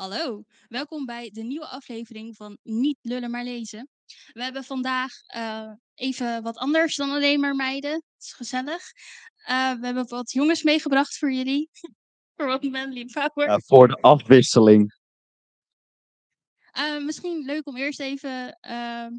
[0.00, 3.88] Hallo, welkom bij de nieuwe aflevering van Niet lullen maar lezen.
[4.32, 7.92] We hebben vandaag eh, even wat anders dan alleen maar meiden.
[7.92, 8.82] Het is gezellig.
[9.36, 11.68] Eh, we hebben wat jongens meegebracht voor jullie.
[12.36, 13.08] voor wat manly.
[13.34, 14.98] Ja, voor de afwisseling.
[16.70, 19.12] Eh, misschien leuk om eerst even ehm,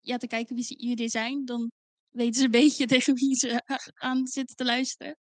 [0.00, 1.44] ja, te kijken wie ze- jullie zijn.
[1.44, 1.70] Dan
[2.08, 3.62] weten ze een beetje tegen wie ze
[3.94, 5.16] aan zitten te luisteren.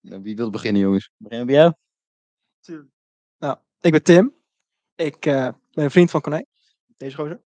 [0.00, 1.10] Nou, Wie wil beginnen, jongens?
[1.16, 1.74] Beginnen bij jou?
[3.38, 4.34] Nou, ik ben Tim.
[4.94, 6.44] Ik eh, ben een vriend van Corné.
[6.96, 7.42] Deze gozer.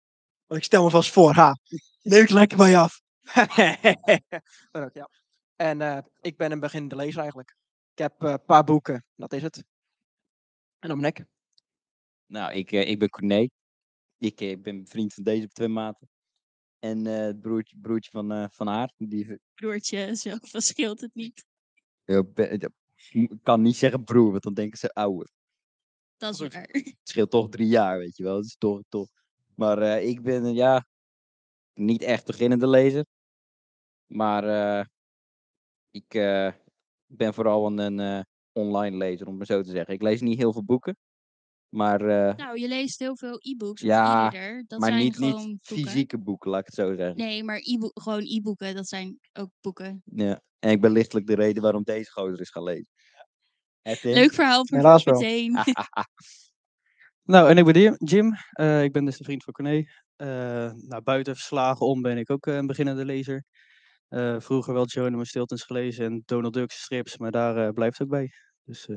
[0.47, 1.57] Want ik stel me vast voor, ha.
[2.01, 3.01] Neem ik lekker bij je af.
[4.81, 5.09] Ook, ja.
[5.55, 7.55] En eh, ik ben een beginnende lezer eigenlijk.
[7.91, 9.63] Ik heb eh, een paar boeken, dat is het.
[10.79, 11.25] En ben ik.
[12.25, 13.49] Nou, ik, eh, ik ben Corné.
[14.17, 16.09] Ik ben vriend van deze op twee maten.
[16.79, 18.93] En eh, het broertje, broertje van, eh, van haar.
[18.97, 21.45] Die, Broertje, zo verschilt het niet.
[23.11, 25.29] ik kan niet zeggen broer, want dan denken ze ouder.
[26.21, 26.53] Dat is Goed.
[26.53, 26.67] waar.
[26.71, 28.35] Het scheelt toch drie jaar, weet je wel.
[28.35, 29.07] Dat is toch, toch.
[29.55, 30.85] Maar eh, ik ben, eh, ja,
[31.73, 33.05] niet echt beginnende lezer.
[34.07, 34.85] Maar eh,
[35.91, 36.07] ik
[37.05, 39.93] ben vooral een, online lezer, om het maar zo te zeggen.
[39.93, 40.97] Ik lees niet heel veel boeken.
[41.69, 42.03] Maar,
[42.35, 44.29] Nou, je leest heel veel e-books Ja.
[44.67, 45.85] Dat maar zijn niet, gewoon niet boeken.
[45.85, 47.17] fysieke boeken, laat ik het zo zeggen.
[47.17, 50.01] Nee, maar e gewoon e-boeken, dat zijn ook boeken.
[50.05, 50.41] Ja.
[50.59, 52.87] En ik ben lichtelijk de reden waarom deze gozer is gaan lezen.
[54.01, 55.19] Leuk verhaal voor Helaas wel.
[55.19, 55.57] meteen.
[57.23, 58.35] Nou, en ik ben Jim-.
[58.51, 59.83] Eh, ik ben dus de vriend van Corné.
[60.15, 63.45] Eh nou, buiten verslagen om ben ik ook eh, een beginnende lezer.
[64.37, 68.31] Vroeger wel Geronimo Stiltons gelezen en Donald Duck's strips, maar daar blijft het ook bij.
[68.63, 68.87] Dus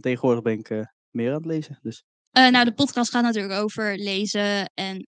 [0.00, 0.68] tegenwoordig ben ik
[1.10, 1.78] meer aan het lezen.
[1.82, 5.08] Dus nou, de podcast gaat natuurlijk over lezen en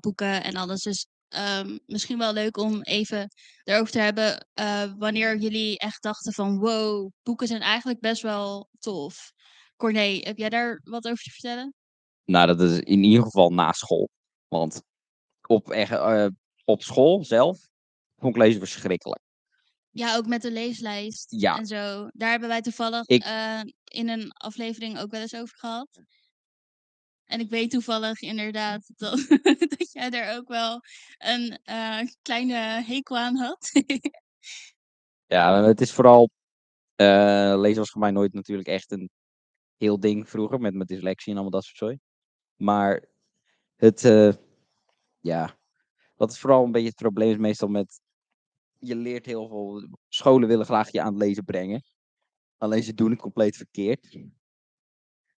[0.00, 0.82] boeken en alles.
[0.82, 3.28] Dus ehm, misschien wel leuk om even
[3.64, 8.68] erover te hebben eh, wanneer jullie echt dachten van wow, boeken zijn eigenlijk best wel
[8.78, 9.32] tof.
[9.76, 11.74] Corné, heb jij daar wat over te vertellen?
[12.24, 14.08] Nou, dat is in ieder geval na school.
[14.48, 14.82] Want
[15.46, 16.26] op, echt, eh,
[16.64, 17.58] op school zelf
[18.16, 19.20] vond ik lezen verschrikkelijk.
[19.90, 21.58] Ja, ook met de leeslijst Ja.
[21.58, 22.08] en zo.
[22.12, 25.88] Daar hebben wij toevallig Ik- eh, in een aflevering ook wel eens over gehad.
[27.26, 29.26] En ik weet toevallig inderdaad dat,
[29.58, 30.80] dat jij daar ook wel
[31.18, 33.70] een eh, kleine hekel aan had.
[35.26, 36.30] Ja, het is vooral.
[36.96, 39.10] eh, lezen was voor mij nooit natuurlijk echt een
[39.76, 40.60] heel ding vroeger.
[40.60, 41.98] Met mijn dyslexie en allemaal dat soort zooi.
[42.56, 43.04] Maar
[43.76, 44.04] het.
[44.04, 44.32] eh,
[45.20, 45.58] ja.
[46.16, 48.00] Wat het vooral een beetje het probleem is meestal met.
[48.78, 49.88] Je leert heel veel.
[50.08, 51.82] Scholen willen graag je aan het lezen brengen.
[52.58, 54.18] Alleen ze doen het compleet verkeerd.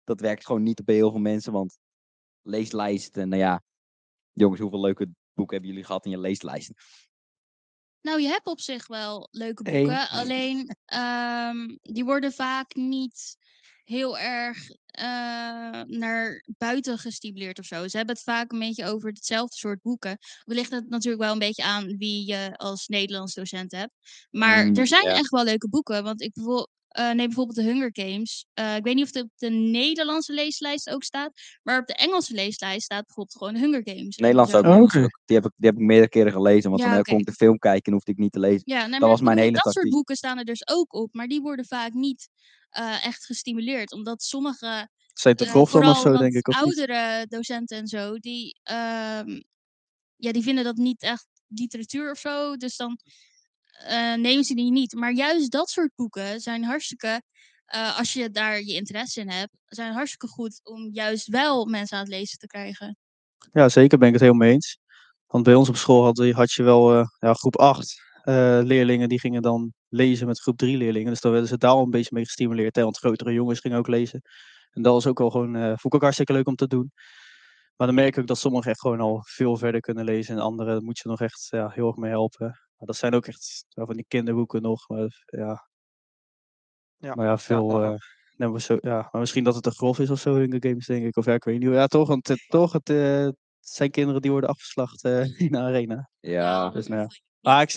[0.05, 1.53] Dat werkt gewoon niet bij heel veel mensen.
[1.53, 1.79] Want
[2.43, 3.29] leeslijsten.
[3.29, 3.63] Nou ja.
[4.33, 6.77] Jongens, hoeveel leuke boeken hebben jullie gehad in je leeslijsten?
[8.05, 10.09] nou, je hebt op zich wel leuke boeken.
[10.09, 13.37] Alleen ehm, die worden vaak niet
[13.85, 17.89] heel erg eh, naar buiten gestimuleerd of zo.
[17.89, 20.19] Ze hebben het vaak een beetje over hetzelfde soort boeken.
[20.45, 23.93] We ligt het natuurlijk wel een beetje aan wie je als Nederlands docent hebt.
[24.31, 25.15] Maar Mm, er zijn ja.
[25.15, 26.03] echt wel leuke boeken.
[26.03, 28.47] Want ik bijvoorbeeld, eh, neem bijvoorbeeld de Hunger Games.
[28.55, 31.33] Eh, ik weet niet of het op de Nederlandse leeslijst ook staat.
[31.63, 34.17] Maar op de Engelse leeslijst staat bijvoorbeeld gewoon Hunger Games.
[34.17, 34.59] En Nederlands zo.
[34.59, 34.95] ook.
[34.95, 35.07] Oh.
[35.25, 36.71] Die, heb ik, die heb ik meerdere keren gelezen.
[36.71, 38.63] Want Ja, dan kon ik de film kijken en hoefde ik niet te lezen.
[38.65, 41.15] Ja, nee, Dat maar was mijn hele dat soort boeken staan er dus ook op.
[41.15, 42.29] Maar die worden vaak niet
[42.71, 43.93] eh, echt gestimuleerd.
[43.93, 46.49] Omdat sommige zijn te grof dan of vooral zo, denk ik.
[46.49, 46.65] Of niet?
[46.65, 49.41] oudere docenten en zo, die, ehm,
[50.17, 52.57] ja, die vinden dat niet echt literatuur of zo.
[52.57, 52.99] Dus dan
[53.79, 54.95] eh, nemen ze die niet.
[54.95, 57.23] Maar juist dat soort boeken zijn hartstikke,
[57.65, 61.97] eh, als je daar je interesse in hebt, zijn hartstikke goed om juist wel mensen
[61.97, 62.97] aan het lezen te krijgen.
[63.53, 64.79] Ja, zeker ben ik het helemaal eens.
[65.27, 69.09] Want bij ons op school had, had je wel eh, ja, groep 8 eh, leerlingen
[69.09, 71.11] die gingen dan lezen met groep 3 leerlingen.
[71.11, 72.77] Dus dan werden ze daar al een beetje mee gestimuleerd.
[72.77, 72.83] Hè?
[72.83, 74.21] Want grotere jongens gingen ook lezen.
[74.71, 76.93] En dat was ook wel gewoon, vond ik ook hartstikke leuk om te doen.
[77.77, 80.35] Maar dan merk ik ook dat sommigen echt gewoon al veel verder kunnen lezen.
[80.37, 82.47] En anderen moet je nog echt ja, heel erg mee helpen.
[82.47, 84.89] Maar dat zijn ook echt ja, van die kinderboeken nog.
[84.89, 85.69] Maar ja,
[86.97, 87.15] Ja.
[87.15, 87.83] maar ja veel...
[87.83, 87.93] ja.
[87.93, 87.99] eh,
[88.37, 90.87] nou, maar zo, ja, maar misschien dat het te grof is of zo, Hunger Games,
[90.87, 91.17] denk ik.
[91.17, 91.73] Of ja, ik weet niet.
[91.73, 95.53] Ja, toch, want het, toch, het, eh, het zijn kinderen die worden afgeslacht eh, in
[95.53, 96.11] de arena.
[96.21, 97.61] Ja, dus nou ja.
[97.61, 97.75] ik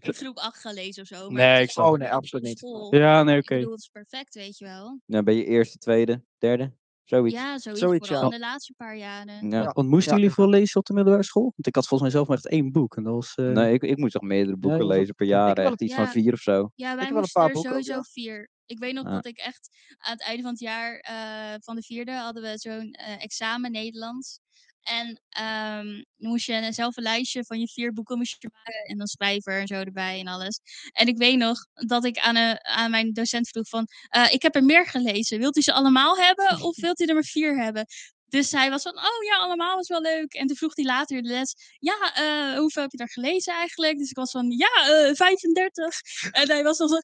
[0.00, 1.30] in groep 8 gelezen of zo.
[1.30, 1.86] Maar Nee, ik snap.
[1.86, 2.58] Oh, nee, absoluut niet.
[2.58, 2.94] school.
[2.94, 3.54] Ja, nee, Ik oké.
[3.54, 5.00] bedoel, het is perfect, weet je wel.
[5.06, 6.72] dan ben je eerste, tweede, derde.
[7.10, 7.34] Zoiets.
[7.34, 8.34] Ja, zoiets, Zoiets, vooral ja.
[8.34, 9.48] in de laatste paar jaren.
[9.50, 9.62] Ja.
[9.62, 9.70] Ja.
[9.72, 10.18] Want moesten Ja.
[10.18, 11.42] jullie veel lezen op de middelbare school?
[11.42, 12.96] Want ik had volgens mij zelf maar echt één boek.
[12.96, 13.34] En dat was...
[13.34, 15.54] eh, Nee, ik, ik moest toch meerdere boeken lezen per jaar.
[15.54, 16.10] wel Echt iets van Ja.
[16.10, 16.70] vier of zo.
[16.74, 18.08] Ja, wij heb wel een moesten paar er boeken ook, sowieso ja.
[18.12, 18.50] vier.
[18.66, 19.10] Ik weet nog Ja.
[19.10, 19.68] dat ik echt
[19.98, 23.72] aan het einde van het jaar eh, van de vierde hadden we zo'n eh, examen
[23.72, 24.40] Nederlands.
[24.82, 25.86] En ehm,
[26.16, 28.84] dan moest je zelf een lijstje van je vier boeken moest je maken.
[28.84, 30.60] En dan schrijver en zo erbij en alles.
[30.92, 33.86] En ik weet nog dat ik aan, een, aan mijn docent vroeg van...
[34.08, 35.38] eh, ik heb er meer gelezen.
[35.38, 37.86] Wilt u ze allemaal hebben of wilt u er maar vier hebben?
[38.26, 40.34] Dus hij was van, oh ja, allemaal was wel leuk.
[40.34, 43.54] En toen vroeg hij later in de les, ja, eh, hoeveel heb je daar gelezen
[43.54, 43.98] eigenlijk?
[43.98, 44.68] Dus ik was van, ja,
[45.08, 46.00] eh 35.
[46.30, 47.00] En hij was dan zo,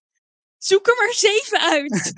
[0.58, 2.12] zoek er maar zeven uit.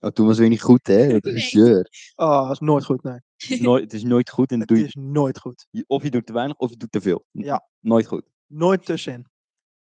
[0.00, 1.08] Oh, toen was het weer niet goed, hè?
[1.08, 1.88] Dat is zeur.
[2.14, 3.12] Oh, dat is nooit goed, nee.
[3.36, 5.66] Het is nooit, het is nooit goed en Het doe je, is nooit goed.
[5.70, 7.24] je- of je doet te weinig of je doet te veel.
[7.30, 7.68] Ja.
[7.80, 8.22] Nooit goed.
[8.46, 9.26] Nooit tussenin.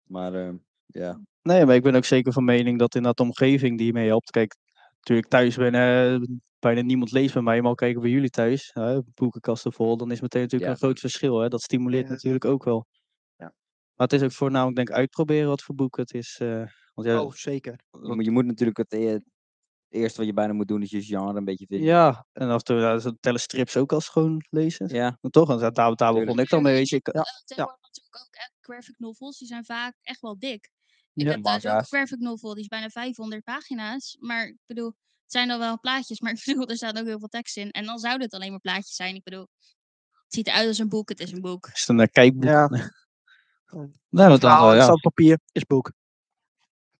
[0.08, 0.52] Maar eh,
[0.86, 1.20] ja.
[1.42, 4.30] Nee, maar ik ben ook zeker van mening dat inderdaad de omgeving die mee helpt.
[4.30, 4.56] Kijk,
[4.96, 6.20] natuurlijk thuis ben eh,
[6.58, 10.10] bijna niemand leest bij mij, maar al kijken bij jullie thuis, hè, boekenkasten vol, dan
[10.10, 10.76] is meteen natuurlijk Ja.
[10.76, 11.38] een groot verschil.
[11.40, 11.48] Hè?
[11.48, 12.12] Dat stimuleert Ja.
[12.12, 12.86] natuurlijk ook wel.
[13.36, 13.52] Ja.
[13.94, 16.38] Maar het is ook voornamelijk denk ik uitproberen wat voor boek het is.
[16.42, 16.64] eh,
[16.94, 17.78] want ja, Oh, zeker.
[17.90, 19.22] Je moet- je moet natuurlijk het, eh, het
[19.96, 21.86] eerste wat je bijna moet doen is je genre een beetje vinden.
[21.86, 24.88] ja, en af en toe ze tellen strips ook als gewoon lezen.
[24.88, 25.18] Ja.
[25.20, 26.40] Maar toch, en daar, daar begon Tuurlijk.
[26.40, 26.96] ik dan mee, weet je.
[26.96, 27.20] Ik, Ja.
[27.20, 30.70] Eh, tegenwoordig natuurlijk ook echt graphic novels, die zijn vaak echt wel dik.
[31.14, 31.88] Ik Ja, heb thuis ook een manga's.
[31.88, 34.16] graphic novel, die is bijna 500 pagina's.
[34.20, 34.86] Maar ik bedoel,
[35.22, 37.70] het zijn dan wel plaatjes, maar ik bedoel, er staat ook heel veel tekst in.
[37.70, 39.14] En dan zouden het alleen maar plaatjes zijn.
[39.14, 39.46] Ik bedoel,
[40.10, 41.66] het ziet eruit als een boek, het is een boek.
[41.72, 42.44] is het een eh, kijkboek?
[42.44, 42.68] Ja.
[44.10, 44.94] Dan Verhaal, wel, ja.
[44.94, 45.92] papier, is boek.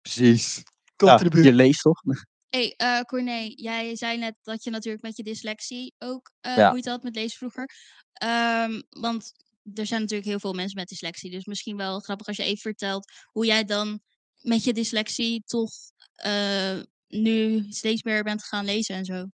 [0.02, 0.62] Precies.
[0.96, 1.44] Komt Ja, in de buurt.
[1.44, 2.02] je leest toch?
[2.50, 6.70] hey, eh Corné, jij zei net dat je natuurlijk met je dyslexie ook Ja.
[6.70, 7.70] moeite had met lezen vroeger.
[8.12, 9.32] Ehm, want
[9.74, 11.30] er zijn natuurlijk heel veel mensen met dyslexie.
[11.30, 14.00] Dus misschien wel grappig als je even vertelt hoe jij dan
[14.40, 15.70] met je dyslexie toch
[16.14, 16.78] eh,
[17.08, 19.26] nu steeds meer bent gaan lezen en zo.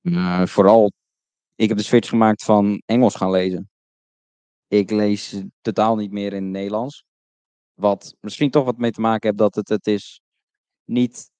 [0.00, 0.92] Maar vooral,
[1.56, 3.70] ik heb de switch gemaakt van Engels gaan lezen.
[4.68, 7.04] Ik lees totaal niet meer in het Nederlands.
[7.74, 10.20] Wat misschien toch wat mee te maken heeft dat het, het is
[10.84, 11.31] niet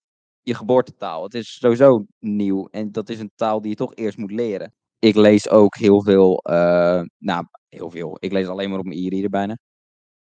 [0.42, 1.22] je geboortetaal.
[1.22, 4.74] Het is sowieso nieuw en dat is een taal die je toch eerst moet leren.
[4.98, 8.16] Ik lees ook heel veel, eh, nou heel veel.
[8.20, 9.58] Ik lees alleen maar op mijn e-reader bijna.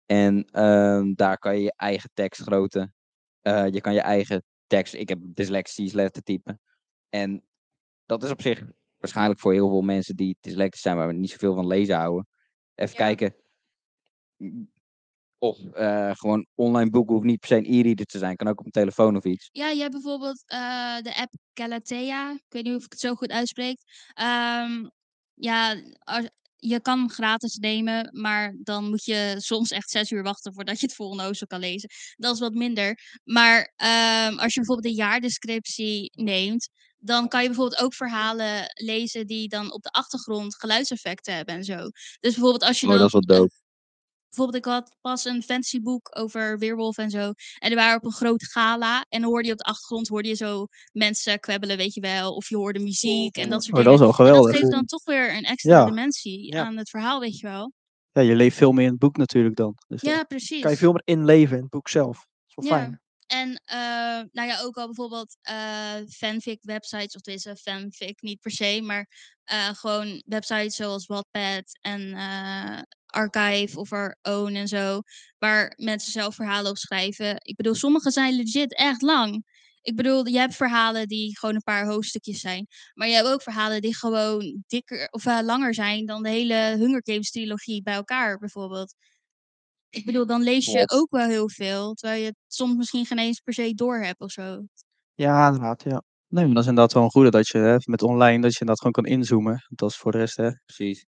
[0.06, 2.92] En ehm, daar kan je je eigen tekstgrootte,
[3.42, 6.60] eh, je kan je eigen tekst, ik heb dyslexie, lettertypen.
[7.08, 7.42] En
[8.06, 8.64] dat is op zich
[8.98, 12.26] waarschijnlijk voor heel veel mensen die dyslectisch zijn, maar niet zoveel van lezen houden.
[12.74, 13.04] Even Ja.
[13.04, 13.34] kijken.
[15.44, 18.36] Of eh, gewoon online boeken hoeft niet per se een e-reader te zijn.
[18.36, 19.48] Kan ook op een telefoon of iets.
[19.52, 22.32] Ja, je hebt bijvoorbeeld eh, de app Galatea.
[22.32, 23.78] Ik weet niet of ik het zo goed uitspreek.
[24.14, 24.88] Ehm,
[25.34, 30.22] ja, als, je kan hem gratis nemen, maar dan moet je soms echt zes uur
[30.22, 31.88] wachten voordat je het volgende hoofdstuk kan lezen.
[32.16, 32.98] Dat is wat minder.
[33.24, 36.68] Maar ehm, als je bijvoorbeeld een jaardescriptie neemt,
[36.98, 41.64] dan kan je bijvoorbeeld ook verhalen lezen die dan op de achtergrond geluidseffecten hebben en
[41.64, 41.76] zo.
[42.20, 43.63] Dus bijvoorbeeld als je Oh, dan dat is wel dope.
[44.34, 47.32] Bijvoorbeeld, ik had pas een fantasyboek over weerwolf en zo.
[47.58, 49.04] En die waren op een groot gala.
[49.08, 52.34] En dan hoorde je op de achtergrond hoorde je zo mensen kwebbelen, weet je wel.
[52.34, 54.16] Of je hoorde muziek en dat soort Oh, dat is dingen.
[54.16, 54.56] wel En dat geweldig.
[54.58, 55.84] geeft dan toch weer een extra Ja.
[55.84, 56.64] dimensie Ja.
[56.64, 57.72] aan het verhaal, weet je wel.
[58.12, 59.74] Ja, je leeft veel meer in het boek natuurlijk dan.
[59.88, 60.60] Dus Ja, precies.
[60.60, 62.16] Kan je veel meer inleven in het boek zelf.
[62.16, 62.84] Dat is wel Ja.
[62.84, 62.98] fijn.
[63.26, 63.76] En eh,
[64.32, 69.08] nou ja, ook al bijvoorbeeld eh, fanfic websites, of deze fanfic niet per se, maar
[69.44, 72.80] eh, gewoon websites zoals Wattpad en eh,
[73.14, 75.00] Archive of our Own en zo,
[75.38, 77.36] waar mensen zelf verhalen op schrijven.
[77.42, 79.44] Ik bedoel, sommige zijn legit echt lang.
[79.82, 83.42] Ik bedoel, je hebt verhalen die gewoon een paar hoofdstukjes zijn, maar je hebt ook
[83.42, 87.94] verhalen die gewoon dikker of eh, langer zijn dan de hele Hunger Games trilogie bij
[87.94, 88.94] elkaar, bijvoorbeeld.
[89.90, 93.18] Ik bedoel, dan lees je ook wel heel veel, terwijl je het soms misschien geen
[93.18, 94.62] eens per se door hebt of zo.
[95.14, 95.82] Ja, inderdaad.
[95.82, 96.02] Ja.
[96.28, 98.60] Nee, maar dat is inderdaad wel een goede dat je hè, met online dat je
[98.60, 99.66] inderdaad gewoon kan inzoomen.
[99.68, 101.06] Dat is voor de rest, hè, Precies.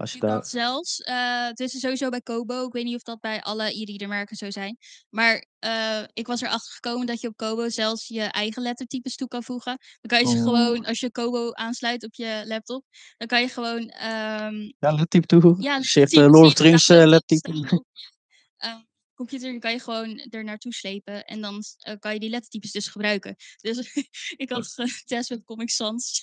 [0.00, 1.00] Als je dat zelfs.
[1.00, 2.66] eh het is sowieso bij Kobo.
[2.66, 4.76] Ik weet niet of dat bij alle e-reader merken zo zijn.
[5.10, 9.28] Maar eh, ik was erachter gekomen dat je op Kobo zelfs je eigen lettertypes toe
[9.28, 9.78] kan voegen.
[10.00, 10.42] Dan kan je ze Oh.
[10.42, 12.84] gewoon, als je Kobo aansluit op je laptop,
[13.16, 15.62] dan kan je gewoon ehm Ja, lettertype toevoegen.
[15.62, 17.38] ja, Dus hebt types eh, Lord of the Rings lettertype.
[17.38, 18.10] staan op je,
[18.56, 18.76] eh,
[19.14, 21.24] computer, dan kan je gewoon er naartoe slepen.
[21.24, 21.62] En dan
[21.98, 23.36] kan je die lettertypes dus gebruiken.
[23.60, 23.78] Dus
[24.44, 26.22] ik had getest met Comic Sans.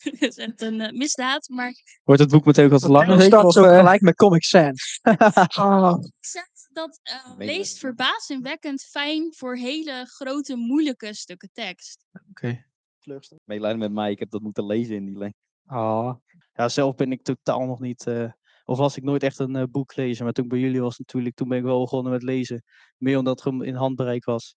[0.20, 1.72] Dat is echt een eh, misdaad, maar
[2.04, 3.06] Wordt het boek meteen ook wat langer?
[3.06, 3.78] Dan zeker, staat of, zo eh?
[3.78, 5.00] gelijk met Comic Sans.
[5.48, 12.06] Ah, zegt dat eh, je leest verbazingwekkend fijn voor hele grote, moeilijke stukken tekst.
[12.30, 12.64] Oké.
[12.98, 13.46] teleurstellend.
[13.46, 15.38] Medelijden met mij, ik heb dat moeten lezen in die lengte.
[15.66, 16.14] Ah.
[16.52, 18.06] Ja, zelf ben ik totaal nog niet.
[18.06, 18.32] eh,
[18.64, 20.24] of was ik nooit echt een boek lezen.
[20.24, 22.62] Maar toen ik bij jullie was natuurlijk, toen ben ik wel begonnen met lezen.
[22.96, 24.56] Meer omdat het in handbereik was.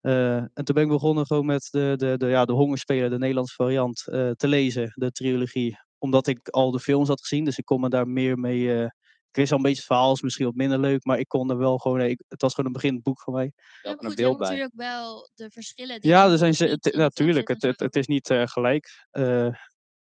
[0.00, 3.18] Eh, en toen ben ik begonnen gewoon met de, de, de, ja, de Hongerspeler, de
[3.18, 5.78] Nederlandse variant, eh, te lezen, de trilogie.
[5.98, 8.74] Omdat ik al de films had gezien, dus ik kon me daar meer mee...
[8.78, 8.88] eh,
[9.30, 11.50] ik wist al een beetje het verhaal, is misschien wat minder leuk, maar ik kon
[11.50, 12.00] er wel gewoon...
[12.00, 13.52] ik, het was gewoon een beginnend boek voor mij.
[13.82, 14.46] Ja, een goed, je hebt beeld bij.
[14.48, 16.00] natuurlijk wel de verschillen.
[16.00, 18.88] Die Ja, er zijn ze, natuurlijk, het, het, het is niet eh, gelijk.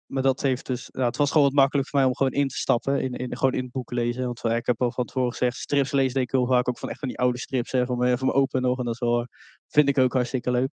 [0.09, 2.31] Eh, maar dat heeft dus, ja, het was gewoon wat makkelijk voor mij om gewoon
[2.31, 4.25] in te stappen, in, in, gewoon in het boek lezen.
[4.25, 6.89] Want eh, ik heb al van tevoren gezegd, strips deed ik heel vaak ook van
[6.89, 8.77] echt van die oude strips, hè, van, mijn, van open nog.
[8.79, 9.27] En dat is wel,
[9.67, 10.69] vind ik ook hartstikke leuk.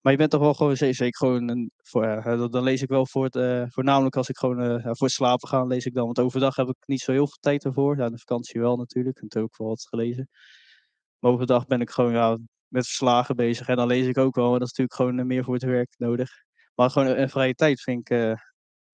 [0.00, 2.88] Maar je bent toch wel gewoon ze- zeker gewoon, een, voor, ja, dan- lees ik
[2.88, 5.94] wel voor het, eh, voornamelijk als ik gewoon eh, voor het slapen ga, lees ik
[5.94, 6.04] dan.
[6.04, 7.96] Want overdag heb ik niet zo heel veel tijd ervoor.
[7.96, 10.28] Ja, de vakantie wel natuurlijk, en toen ook wel wat gelezen.
[11.18, 13.68] Maar overdag ben ik gewoon ja, met verslagen bezig.
[13.68, 15.62] En dan lees ik ook wel, maar dat is natuurlijk gewoon eh, meer voor het
[15.64, 16.30] werk nodig.
[16.74, 18.34] Maar gewoon een, vrije tijd vind ik, eh,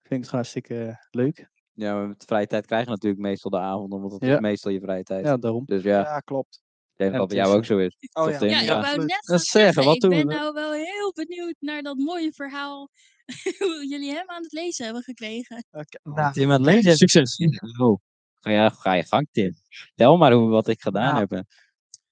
[0.03, 1.49] vind ik hartstikke eh, leuk.
[1.73, 4.35] Ja, maar met vrije tijd krijg je natuurlijk meestal de avonden, want dat Ja.
[4.35, 5.25] is meestal je vrije tijd.
[5.25, 5.65] Ja, daarom.
[5.65, 6.63] Dus ja, Ja, klopt.
[6.93, 7.97] ik denk Ja, dat bij het jou ook zo is.
[8.13, 8.45] Oh ja.
[8.45, 8.81] Ja, ik Ja.
[8.81, 10.35] wou net Dat zeggen, zeggen, wat ik doen ben we?
[10.35, 12.89] nou wel heel benieuwd naar dat mooie verhaal
[13.59, 15.65] hoe jullie hem aan het lezen hebben gekregen.
[15.71, 16.97] Oké, Oh, nou, Tim aan het lezen.
[16.97, 17.37] Succes!
[17.81, 17.99] Oh,
[18.41, 19.55] ga, je, ga je gang, Tim.
[19.95, 21.45] Tel maar hoe, wat ik gedaan Nou,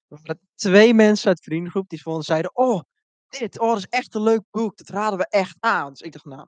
[0.07, 0.33] heb.
[0.55, 2.81] twee mensen uit de vriendengroep die vonden, zeiden, oh,
[3.27, 4.77] dit, oh, dat is echt een leuk boek.
[4.77, 5.89] Dat raden we echt aan.
[5.89, 6.47] Dus ik dacht, nou,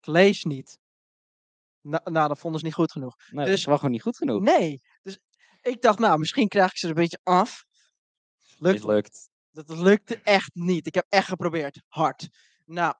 [0.00, 0.78] ik lees niet.
[1.80, 3.16] Na- nou, dat vonden ze niet goed genoeg.
[3.16, 4.42] Nee, dat dus- is wel gewoon niet goed genoeg.
[4.42, 4.82] Nee.
[5.02, 5.18] Dus
[5.60, 7.64] ik dacht, nou, misschien krijg ik ze er een beetje af.
[8.58, 9.30] Lukt Mislukt.
[9.50, 10.86] Dat lukte echt niet.
[10.86, 11.82] Ik heb echt geprobeerd.
[11.88, 12.28] Hard.
[12.64, 12.94] Nou,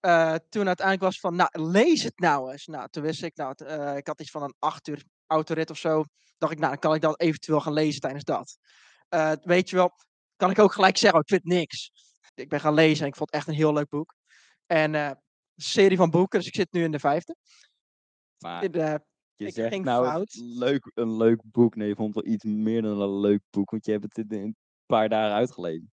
[0.00, 2.66] eh, toen uiteindelijk was van, nou, lees het nou eens.
[2.66, 3.54] Nou, toen wist ik, nou,
[3.96, 6.04] ik had iets van een acht uur autorit of zo.
[6.38, 8.58] Dacht ik, nou, dan kan ik dat eventueel gaan lezen tijdens dat.
[9.08, 9.92] Eh, weet je wel,
[10.36, 11.90] kan ik ook gelijk zeggen, oh, ik vind niks.
[12.38, 14.14] Ik ben gaan lezen en ik vond het echt een heel leuk boek.
[14.66, 15.16] En eh, een
[15.56, 17.36] serie van boeken, dus ik zit nu in de vijfde.
[18.38, 19.00] Maar In de,
[19.36, 20.34] je ik zegt ging nou fout.
[20.34, 21.74] leuk, een leuk boek.
[21.74, 23.70] Nee, je vond wel iets meer dan een leuk boek.
[23.70, 25.92] Want je hebt het in een paar dagen uitgelezen.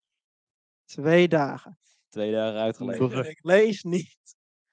[0.84, 1.78] twee dagen.
[2.08, 3.28] Twee dagen uitgelezen.
[3.30, 4.18] Ik lees niet.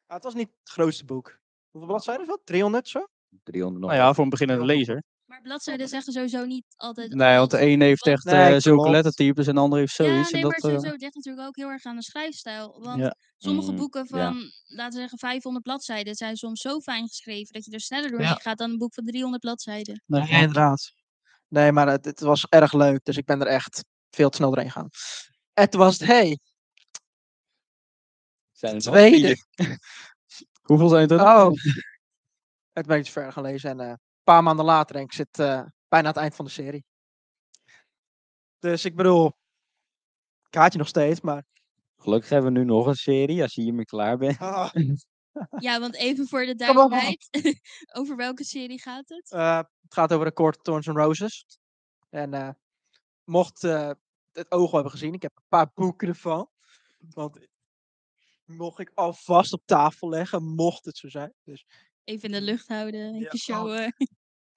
[0.05, 1.39] Ah, het was niet het grootste boek.
[1.71, 2.41] Hoeveel bladzijden is dat?
[2.43, 3.07] 300 zo?
[3.43, 3.91] 300 nog.
[3.91, 5.03] Nou ja, voor een beginnende lezer.
[5.27, 7.13] Maar bladzijden zeggen sowieso niet altijd.
[7.13, 10.05] Nee, want de een heeft echt Nee, eh, zulke lettertypes en de ander heeft Ja,
[10.05, 10.31] zoiets.
[10.31, 12.81] nee, en maar dat, het eh, ligt natuurlijk ook heel erg aan de schrijfstijl.
[12.81, 13.15] Want Ja.
[13.37, 14.07] sommige Mm, boeken ja.
[14.07, 18.11] van, laten we zeggen, 500 bladzijden zijn soms zo fijn geschreven dat je er sneller
[18.11, 18.17] Ja.
[18.17, 20.03] doorheen gaat dan een boek van 300 bladzijden.
[20.05, 20.91] nee, Ja, inderdaad.
[21.47, 24.49] Nee, maar het, het was erg leuk, dus ik ben er echt veel te snel
[24.49, 24.89] doorheen gegaan.
[25.53, 26.39] Het was, hey,
[28.51, 29.35] Zijn nog tweede.
[30.61, 31.19] Hoeveel zijn het er?
[31.21, 31.51] Oh.
[32.71, 33.93] Het ben ik dus verder gaan lezen en eh,
[34.33, 36.85] paar maanden later en ik zit eh, bijna aan het eind van de serie.
[38.59, 39.31] Dus ik bedoel,
[40.49, 41.45] kaartje nog steeds, maar...
[41.97, 44.39] Gelukkig hebben we nu nog een serie, als je hiermee klaar bent.
[44.39, 44.73] Ah,
[45.59, 47.27] Ja, want even voor de duidelijkheid,
[47.99, 49.31] over welke serie gaat het?
[49.31, 51.45] eh, het gaat over de Court of Thorns and Roses.
[52.09, 52.49] En eh,
[53.23, 53.91] mocht eh,
[54.31, 56.49] het oog hebben gezien, ik heb een paar boeken ervan.
[56.97, 57.47] Want
[58.45, 61.33] mocht ik alvast op tafel leggen, mocht het zo zijn.
[61.43, 61.65] Dus
[62.03, 63.39] Even in de lucht houden, even Ja, oh.
[63.39, 63.95] showen.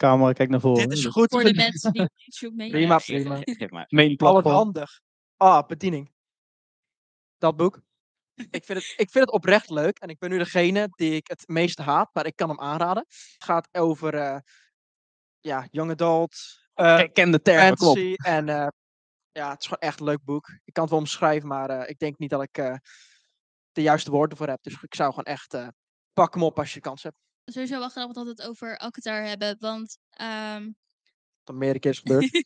[0.00, 0.88] Camera, kijk naar voren.
[0.88, 1.30] dit is goed.
[1.30, 2.70] Voor de mensen die op YouTube mee.
[2.70, 3.28] Prima, Geef prima.
[3.34, 3.86] maar, Geef maar.
[3.88, 4.54] Main platform.
[4.54, 5.00] handig.
[5.36, 6.12] Ah, bediening.
[7.38, 7.80] Dat boek.
[8.34, 9.98] Ik vind, het, ik vind het oprecht leuk.
[9.98, 13.04] En ik ben nu degene die ik het meeste haat, maar ik kan hem aanraden.
[13.08, 14.38] Het gaat over eh,
[15.40, 16.34] ja, young adult,
[16.74, 17.98] eh Ik ken de termen, klopt.
[17.98, 18.14] fantasy.
[18.16, 18.66] En eh,
[19.32, 20.48] ja, het is gewoon echt een leuk boek.
[20.64, 22.74] Ik kan het wel omschrijven, maar eh, ik denk niet dat ik eh,
[23.72, 24.62] de juiste woorden voor heb.
[24.62, 25.68] Dus ik zou gewoon echt, eh,
[26.12, 27.16] pak hem op als je kans hebt.
[27.52, 30.70] Sowieso wel grappig dat we het over Akatar hebben, want ehm,
[31.44, 32.44] Dat meerdere keer is gebeurd.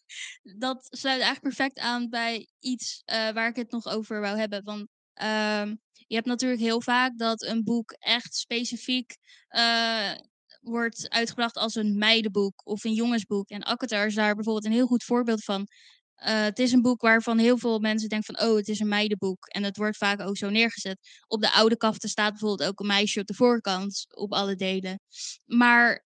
[0.58, 4.64] dat sluit eigenlijk perfect aan bij iets eh, waar ik het nog over wou hebben.
[4.64, 5.74] Want ehm,
[6.06, 9.16] je hebt natuurlijk heel vaak dat een boek echt specifiek
[9.48, 10.12] eh,
[10.60, 13.48] wordt uitgebracht als een meidenboek of een jongensboek.
[13.48, 15.66] En Akatar is daar bijvoorbeeld een heel goed voorbeeld van.
[16.14, 18.88] Eh, het is een boek waarvan heel veel mensen denken van, oh, het is een
[18.88, 19.46] meidenboek.
[19.46, 20.98] En het wordt vaak ook zo neergezet.
[21.26, 25.00] Op de oude kaften staat bijvoorbeeld ook een meisje op de voorkant, op alle delen.
[25.44, 26.04] Maar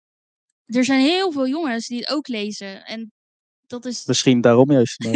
[0.67, 2.85] er zijn heel veel jongens die het ook lezen.
[2.85, 3.13] En
[3.67, 4.05] dat is...
[4.07, 4.99] Misschien daarom juist.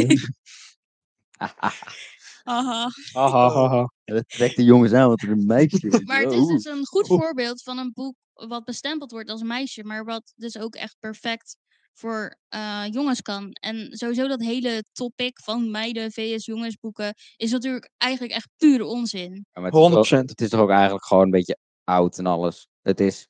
[1.38, 2.00] maar-
[2.42, 2.90] Haha.
[3.12, 3.92] Haha, haha.
[4.04, 6.00] Ja, Dat trekt de jongens aan, want er een meisje is.
[6.04, 9.40] Maar het Oh, is dus een goed voorbeeld van een boek wat bestempeld wordt als
[9.40, 11.56] een meisje, maar wat dus ook echt perfect
[11.92, 13.52] voor eh, jongens kan.
[13.52, 19.46] En sowieso dat hele topic van meiden vs jongensboeken is natuurlijk eigenlijk echt pure onzin.
[19.52, 20.18] Ja, het, is toch, 100%.
[20.18, 22.68] het is toch ook eigenlijk gewoon een beetje oud en alles.
[22.82, 23.28] Het is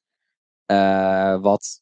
[0.67, 1.81] eh, wat.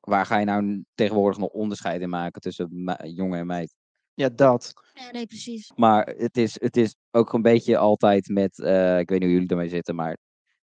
[0.00, 3.74] Waar ga je nou tegenwoordig nog onderscheid in maken tussen jongen en meid?
[4.14, 4.72] Ja, dat.
[4.94, 5.72] Ja, nee, precies.
[5.74, 8.58] Maar het is, het is ook een beetje altijd met.
[8.58, 10.16] eh, ik weet niet hoe jullie ermee zitten, maar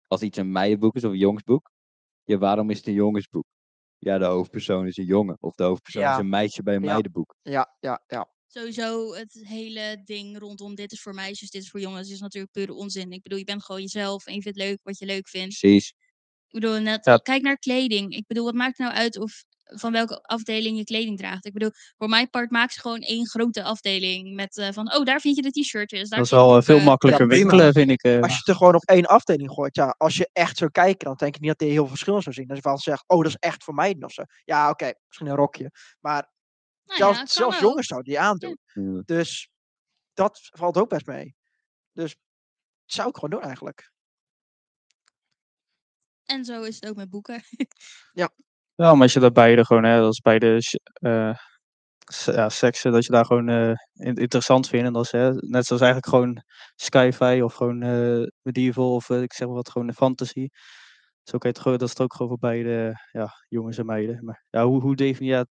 [0.07, 1.71] als iets een meidenboek is of een jongensboek.
[2.25, 3.45] Ja, waarom is het een jongensboek?
[4.07, 5.37] Ja, de hoofdpersoon is een jongen.
[5.41, 6.91] Of de hoofdpersoon is een meisje bij een Ja.
[6.93, 7.35] meidenboek.
[7.43, 8.29] Ja, ja, ja.
[8.47, 12.53] Sowieso het hele ding rondom dit is voor meisjes, dit is voor jongens, is natuurlijk
[12.53, 13.13] pure onzin.
[13.13, 15.59] Ik bedoel, je bent gewoon jezelf en je vindt leuk wat je leuk vindt.
[15.59, 15.89] Precies.
[16.47, 17.17] Ik bedoel, net, Ja.
[17.17, 18.15] kijk naar kleding.
[18.15, 19.45] Ik bedoel, wat maakt het nou uit of
[19.75, 21.45] van welke afdeling je kleding draagt.
[21.47, 25.05] Ik bedoel, voor mijn part maak ze gewoon één grote afdeling met eh, van, oh,
[25.05, 26.09] daar vind je de t-shirtjes.
[26.09, 26.85] daar Dat is je wel eh, veel boeken.
[26.85, 28.03] makkelijker winkelen, vind ik.
[28.03, 28.21] eh.
[28.21, 31.05] Als je het er gewoon op één afdeling gooit, ja, als je echt zou kijken,
[31.07, 32.47] dan denk ik niet dat hij heel veel verschil zou zien.
[32.49, 34.23] Als je van zegt, oh, dat is echt voor mij of zo.
[34.45, 35.71] Ja, oké, misschien een rokje.
[36.01, 36.31] Maar
[36.85, 37.69] Nou zelfs, ja, kan zelfs wel.
[37.69, 38.59] jongens zouden die aandoen.
[38.73, 39.03] Ja.
[39.05, 39.49] Dus
[40.15, 41.35] dat valt ook best mee.
[41.93, 43.91] Dus dat zou ik gewoon doen eigenlijk.
[46.25, 47.43] En zo is het ook met boeken.
[48.13, 48.31] Ja,
[48.77, 51.35] maar als je dat beide gewoon, hè, is beide s- eh,
[52.25, 54.87] ja, seksen, dat je daar gewoon eh, in- interessant vindt.
[54.87, 56.43] En dat is hè, net zoals eigenlijk gewoon
[56.75, 60.49] sci-fi of gewoon eh, medieval of ik zeg maar wat, gewoon fantasy.
[61.23, 63.87] Zo kan je het gewoon, dat is het ook gewoon voor beide ja, jongens en
[63.87, 64.25] meiden.
[64.25, 65.47] Maar ja, hoe, hoe definieer je?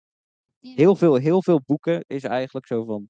[0.60, 0.74] Ja.
[0.76, 3.10] Heel, veel, heel veel boeken is eigenlijk zo van.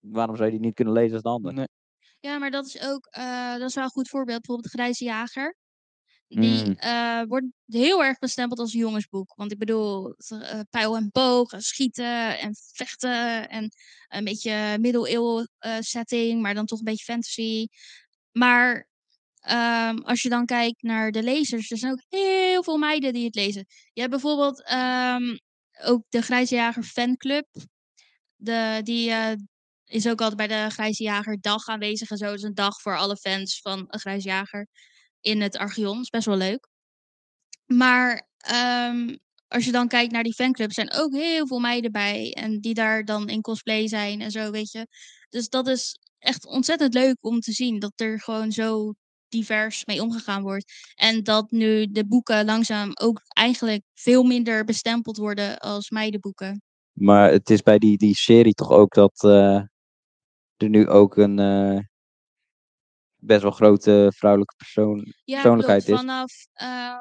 [0.00, 1.52] Waarom zou je die niet kunnen lezen als de ander?
[1.54, 1.68] Nee.
[2.20, 3.08] Ja, maar dat is ook,
[3.58, 4.40] dat is wel een goed voorbeeld.
[4.40, 5.56] Bijvoorbeeld de Grijze Jager.
[6.28, 6.74] Die Mm.
[6.78, 9.32] eh, wordt heel erg bestempeld als jongensboek.
[9.36, 13.48] Want ik bedoel, eh, pijl en boog, en schieten en vechten.
[13.48, 13.70] En
[14.08, 17.66] een beetje middeleeuwen eh, setting, maar dan toch een beetje fantasy.
[18.32, 18.88] Maar
[19.40, 23.24] ehm, als je dan kijkt naar de lezers, er zijn ook heel veel meiden die
[23.24, 23.66] het lezen.
[23.92, 25.36] Je hebt bijvoorbeeld ehm,
[25.82, 27.46] ook de Grijze Jager fanclub.
[28.36, 29.12] De, die
[29.84, 32.32] is ook altijd bij de Grijze Jager dag aanwezig en zo.
[32.32, 34.68] Is een dag voor alle fans van een Grijze Jager
[35.24, 36.00] in het Archeon.
[36.00, 36.68] is best wel leuk.
[37.66, 39.16] Maar ehm,
[39.48, 42.32] als je dan kijkt naar die fanclub, zijn ook heel veel meiden bij.
[42.32, 44.86] En die daar dan in cosplay zijn en zo, weet je.
[45.28, 47.78] Dus dat is echt ontzettend leuk om te zien.
[47.78, 48.94] Dat er gewoon zo
[49.28, 50.72] divers mee omgegaan wordt.
[50.94, 56.62] En dat nu de boeken langzaam ook eigenlijk veel minder bestempeld worden als meidenboeken.
[56.92, 59.62] Maar het is bij die, die serie toch ook dat eh,
[60.56, 61.78] er nu ook een eh,
[63.24, 65.14] best wel grote vrouwelijke persoon.
[65.24, 66.00] Ja, persoonlijkheid klopt.
[66.00, 66.06] is.
[66.06, 66.96] Vanaf, eh,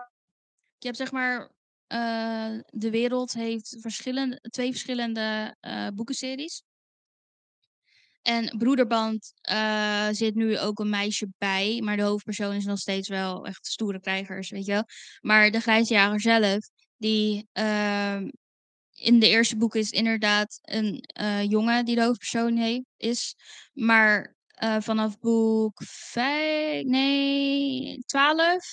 [0.78, 1.52] je hebt zeg maar,
[1.88, 6.64] eh, de wereld heeft verschillende, twee verschillende eh, boekenseries.
[8.22, 13.10] En Broederband eh, zit nu ook een meisje bij, maar de hoofdpersoon is nog steeds
[13.10, 14.84] wel echt stoere krijgers, weet je wel.
[15.22, 18.30] Maar de Grijsjager zelf, die ehm,
[18.94, 23.36] in de eerste boek is inderdaad een eh, jongen die de hoofdpersoon heeft, is.
[23.74, 28.66] Maar eh, vanaf boek 5, nee, 12,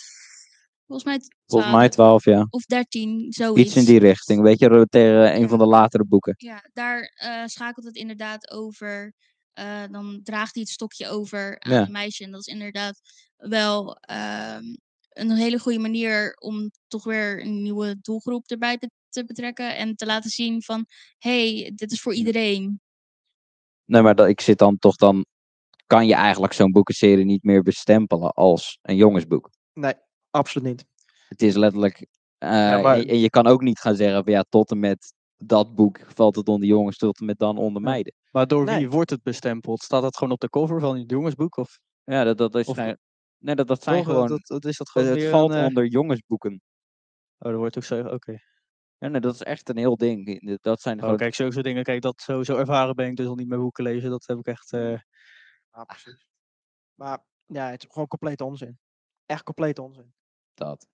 [0.87, 2.47] volgens mij 12, Volgens mij 12 jaar.
[2.51, 3.61] of 13, zoiets.
[3.61, 4.43] Iets in die richting.
[4.43, 6.35] Weet je, tegen een van de latere boeken.
[6.37, 9.13] Ja, daar eh, schakelt het inderdaad over.
[9.51, 11.83] eh, dan draagt hij het stokje over aan Ja.
[11.83, 12.25] een meisje.
[12.25, 13.01] En dat is inderdaad
[13.37, 14.65] wel ehm,
[15.09, 19.77] een hele goede manier om toch weer een nieuwe doelgroep erbij te betrekken.
[19.77, 20.87] En te laten zien van,
[21.19, 22.81] hey, dit is voor iedereen.
[23.85, 25.25] Nee, maar dat, ik zit dan toch dan.
[25.91, 29.51] Kan je eigenlijk zo'n boekenserie niet meer bestempelen als een jongensboek?
[29.73, 29.93] Nee,
[30.31, 30.85] absoluut niet.
[31.29, 32.07] Het is letterlijk.
[32.39, 32.49] eh,
[32.83, 35.75] maar- en, en je kan ook niet gaan zeggen van ja, tot en met dat
[35.75, 38.15] boek valt het onder jongens, tot en met dan onder meiden.
[38.31, 38.79] Maar door Nee.
[38.79, 39.83] wie wordt het bestempeld?
[39.83, 41.57] Staat dat gewoon op de cover van het jongensboek?
[41.57, 42.67] Of Ja, dat, dat is.
[42.67, 42.97] Of- vrij-
[43.39, 44.29] nee, dat, dat zijn gewoon.
[44.29, 46.53] dat, dat is dat het gewoon het valt een, eh, onder jongensboeken.
[47.39, 48.01] Oh, dat wordt ook zo.
[48.07, 48.39] Oké.
[48.99, 50.41] Ja, nee, dat is echt een heel ding.
[50.63, 51.17] Dat zijn Oh, gewoon.
[51.17, 51.83] kijk, zulke dingen.
[51.85, 54.11] Kijk, dat zo, zo ervaren ben ik dus al niet meer boeken lezen.
[54.11, 54.73] Dat heb ik echt.
[54.73, 54.99] eh,
[55.81, 56.27] Ja, precies.
[56.95, 58.79] Maar ja, het is gewoon complete onzin.
[59.27, 60.13] Echt complete onzin.
[60.55, 60.87] dat.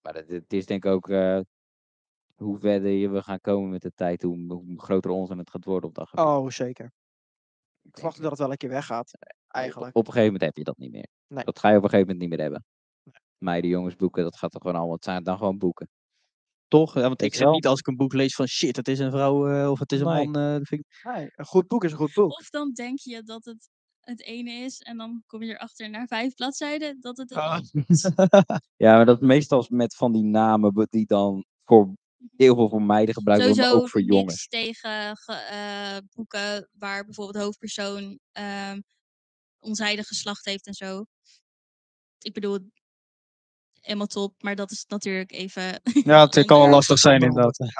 [0.00, 1.08] Maar het, het is denk ik ook.
[1.08, 1.40] eh,
[2.36, 5.64] hoe verder je we gaan komen met de tijd, hoe, hoe groter onzin het gaat
[5.64, 6.24] worden op dat gebied.
[6.24, 6.92] Oh, zeker.
[7.82, 9.10] Ik verwacht dat het wel een keer weggaat.
[9.48, 9.96] Eigenlijk.
[9.96, 11.06] Op een gegeven moment heb je dat niet meer.
[11.26, 11.44] Nee.
[11.44, 12.64] Dat ga je op een gegeven moment niet meer hebben.
[13.38, 14.94] Meiden, jongens, boeken, dat gaat toch gewoon allemaal.
[14.94, 15.88] Het zijn dan gewoon boeken.
[16.68, 16.94] toch?
[16.94, 17.52] Ja, want ik Ik zeg wel.
[17.52, 19.92] niet als ik een boek lees van shit, het is een vrouw eh, of het
[19.92, 20.26] is een Nee.
[20.28, 20.42] man.
[20.42, 21.00] eh, dat vind ik...
[21.14, 22.30] Nee, een goed boek is een goed boek.
[22.38, 23.68] Of dan denk je dat het
[24.02, 24.80] het ene is.
[24.80, 27.52] En dan kom je erachter na vijf bladzijden dat het het Ah.
[27.52, 28.10] andere is.
[28.76, 31.92] Ja, maar dat meestal met van die namen die dan voor
[32.36, 34.48] heel veel voor meiden gebruikt worden, maar ook voor jongens.
[34.48, 38.80] tegen ge- eh, boeken waar bijvoorbeeld de hoofdpersoon ehm
[39.58, 41.04] onzijdig geslacht heeft en zo.
[42.18, 42.58] Ik bedoel,
[43.80, 45.80] helemaal top, maar dat is natuurlijk even...
[46.04, 47.58] Ja, het kan wel lastig zijn inderdaad.
[47.58, 47.72] Het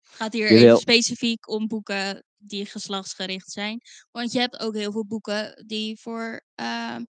[0.00, 3.80] gaat hier even specifiek om boeken die geslachtsgericht zijn.
[4.10, 7.04] Want je hebt ook heel veel boeken die voor ehm,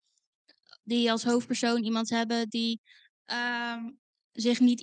[0.83, 2.81] die als hoofdpersoon iemand hebben die
[3.25, 3.89] ehm,
[4.31, 4.81] zich niet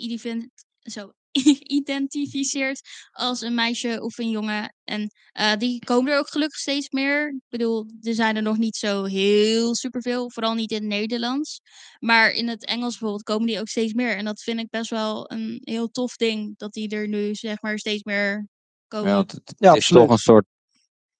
[1.80, 2.80] identificeert
[3.10, 4.74] als een meisje of een jongen.
[4.84, 7.28] En eh, die komen er ook gelukkig steeds meer.
[7.28, 11.60] Ik bedoel, er zijn er nog niet zo heel superveel, vooral niet in het Nederlands.
[11.98, 14.16] Maar in het Engels bijvoorbeeld komen die ook steeds meer.
[14.16, 17.62] En dat vind ik best wel een heel tof ding, dat die er nu zeg
[17.62, 18.46] maar steeds meer
[18.88, 19.08] komen.
[19.08, 20.02] Ja, want het, het Ja, is absoluut.
[20.02, 20.46] toch een soort.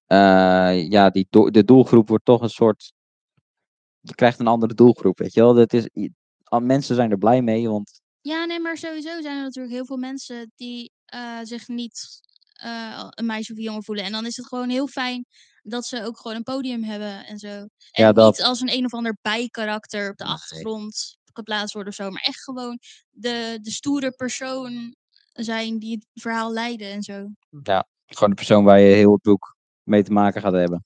[0.05, 2.93] eh, ja, die do- de doelgroep wordt toch een soort.
[3.99, 5.53] Je krijgt een andere doelgroep, weet je wel.
[5.53, 5.89] Dat is,
[6.61, 9.97] mensen zijn er blij mee, want Ja, nee, maar sowieso zijn er natuurlijk heel veel
[9.97, 12.19] mensen die eh, zich niet
[12.53, 14.03] eh, een meisje of een jongen voelen.
[14.05, 15.25] En dan is het gewoon heel fijn
[15.63, 17.47] dat ze ook gewoon een podium hebben en zo.
[17.47, 18.37] En Ja, dat.
[18.37, 22.09] niet als een een of ander bijkarakter op de achtergrond geplaatst worden of zo.
[22.09, 22.79] Maar echt gewoon
[23.09, 24.95] de, de stoere persoon
[25.43, 27.27] zijn die het verhaal leiden en zo.
[28.05, 30.83] Gewoon de persoon waar je heel het boek mee te maken gaat hebben.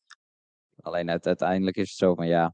[0.82, 2.54] Alleen uit, uiteindelijk is het zo van ja,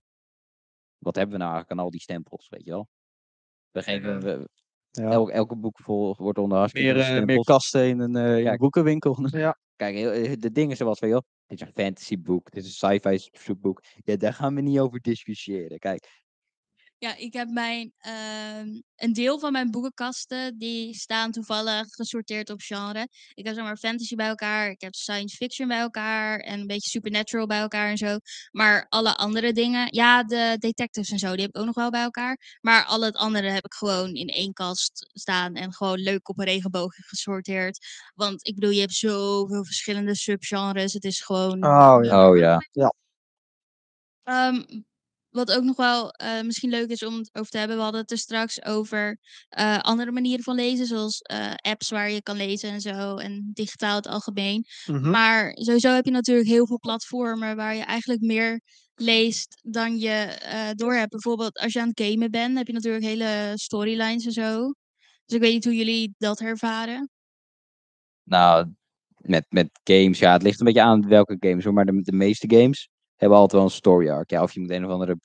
[0.98, 2.88] wat hebben we nou eigenlijk aan al die stempels, weet je wel?
[3.72, 4.50] We geven, we,
[4.92, 5.12] Ja.
[5.12, 8.38] elk, elke boek vol, wordt onder hartstikke Meer, eh, meer kasten in een, eh, in
[8.38, 8.60] een Kijk.
[8.60, 9.14] boekenwinkel.
[9.76, 12.90] Kijk, heel- eh, de dingen zoals van joh, dit is een fantasyboek, dit is een
[13.00, 13.84] sci-fi zoekboek.
[14.04, 15.80] Ja, daar gaan we niet over discussiëren.
[15.80, 16.22] Kijk,
[17.00, 22.62] Ja, ik heb mijn, ehm, een deel van mijn boekenkasten, die staan toevallig gesorteerd op
[22.62, 23.08] genre.
[23.34, 26.68] Ik heb zeg maar fantasy bij elkaar, ik heb science fiction bij elkaar en een
[26.68, 28.18] beetje supernatural bij elkaar en zo.
[28.52, 31.90] Maar alle andere dingen, ja, de detectives en zo, die heb ik ook nog wel
[31.90, 32.58] bij elkaar.
[32.62, 36.40] Maar al het andere heb ik gewoon in één kast staan en gewoon leuk op
[36.40, 37.86] een regenboog gesorteerd.
[38.16, 41.66] Want ik bedoel, je hebt zoveel verschillende subgenres, het is gewoon...
[41.66, 42.30] Oh ja.
[42.30, 42.62] oh ja.
[44.24, 44.62] Ehm,
[45.30, 47.76] wat ook nog wel eh, misschien leuk is om het over te hebben.
[47.76, 49.18] We hadden het er straks over
[49.50, 50.86] eh, andere manieren van lezen.
[50.86, 53.18] Zoals eh, apps waar je kan lezen en zo.
[53.18, 54.66] En digitaal het algemeen.
[54.86, 55.10] Mhm.
[55.10, 58.62] Maar sowieso heb je natuurlijk heel veel platformen waar je eigenlijk meer
[58.96, 61.10] leest dan je eh doorhebt.
[61.10, 64.74] Bijvoorbeeld als je aan het gamen bent, heb je natuurlijk hele storylines en zo.
[65.26, 67.10] Dus ik weet niet hoe jullie dat ervaren.
[68.24, 68.74] Nou,
[69.18, 71.74] met, met games, ja, het ligt een beetje aan welke games hoor.
[71.74, 72.90] Maar de, de meeste games
[73.20, 74.30] hebben altijd wel een story arc.
[74.30, 75.18] Ja, of je moet een of andere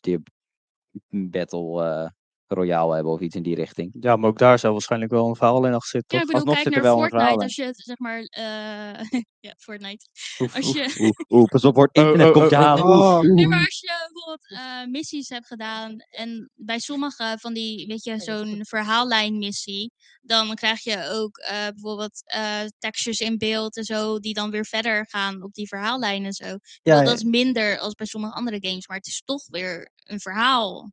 [1.09, 2.13] battle
[2.47, 3.93] royale hebben of iets in die richting.
[4.01, 6.19] Ja, maar ook daar zou waarschijnlijk wel een verhaal in achter zitten.
[6.19, 6.35] Ja, toch?
[6.35, 7.45] ik bedoel, Alsnog kijk zit er naar wel een verhaal Fortnite.
[7.45, 8.21] Als je het, zeg maar...
[8.21, 10.07] eh, ja, Fortnite.
[10.41, 10.75] Oef, Als oef.
[10.75, 11.47] je...
[11.53, 13.35] Pas op, wordt Oh, internet oh, komt je oh, oh, halen.
[13.35, 18.05] Nee, maar als je bijvoorbeeld eh, missies hebt gedaan en bij sommige van die, weet
[18.05, 24.19] je, zo'n verhaallijnmissie, dan krijg je ook eh, bijvoorbeeld eh tekstjes in beeld en zo,
[24.19, 26.57] die dan weer verder gaan op die verhaallijn en zo.
[26.83, 27.03] Ja.
[27.03, 30.93] dat is minder als bij sommige andere games, maar het is toch weer een verhaal.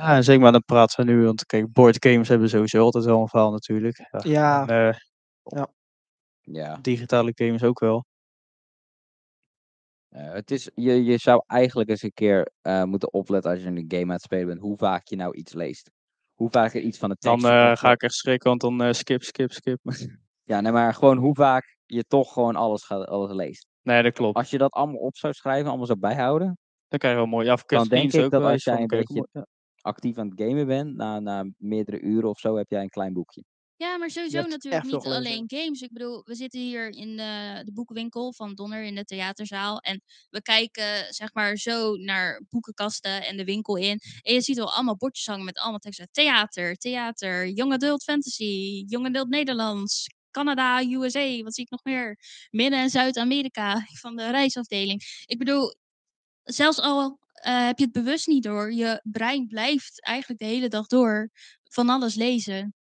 [0.00, 3.04] Ja, en zeker maar dan praten we nu, want kijk, board games hebben sowieso altijd
[3.04, 4.08] wel een verhaal natuurlijk.
[4.10, 4.20] Ja.
[4.22, 4.66] Ja.
[4.66, 5.62] En, eh,
[6.40, 8.04] Ja, digitale games ook wel.
[10.08, 13.66] eh, het is, je, je zou eigenlijk eens een keer eh, moeten opletten als je
[13.68, 15.90] een game aan het spelen bent, hoe vaak je nou iets leest.
[16.34, 17.52] Hoe vaak er iets van de Dan tekst...
[17.54, 19.78] eh, of- ga ik echt schrikken, want dan eh, skip, skip, skip.
[20.44, 23.66] Ja, nee, maar gewoon hoe vaak je toch gewoon alles, gaat, alles leest.
[23.82, 24.36] nee, dat klopt.
[24.36, 27.46] Als je dat allemaal op zou schrijven, allemaal zou bijhouden, Dan krijg je wel mooi.
[27.46, 29.46] Ja, voor Dan denk ik ook dat als jij een dan beetje- mooi- ja.
[29.82, 33.12] Actief aan het gamen bent, na, na meerdere uren of zo, heb jij een klein
[33.12, 33.44] boekje.
[33.76, 35.80] Ja, maar sowieso natuurlijk niet alleen games.
[35.80, 39.78] Ik bedoel, we zitten hier in de, de boekenwinkel van Donner in de theaterzaal.
[39.78, 44.00] En we kijken zeg maar zo naar boekenkasten en de winkel in.
[44.22, 46.08] En je ziet wel allemaal bordjes hangen met allemaal teksten.
[46.10, 51.42] Theater, theater, young adult fantasy, young adult Nederlands, Canada, USA.
[51.42, 52.18] Wat zie ik nog meer?
[52.50, 55.02] Midden- en Zuid-Amerika van de reisafdeling.
[55.26, 55.74] Ik bedoel,
[56.42, 60.68] zelfs al eh, heb je het bewust niet door, je brein blijft eigenlijk de hele
[60.68, 61.30] dag door
[61.62, 62.74] van alles lezen.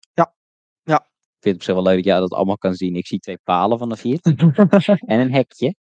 [1.41, 2.95] Ik vind het op zich wel leuk dat jij dat allemaal kan zien.
[2.95, 4.19] Ik zie twee palen van de vier
[5.05, 5.75] en een hekje.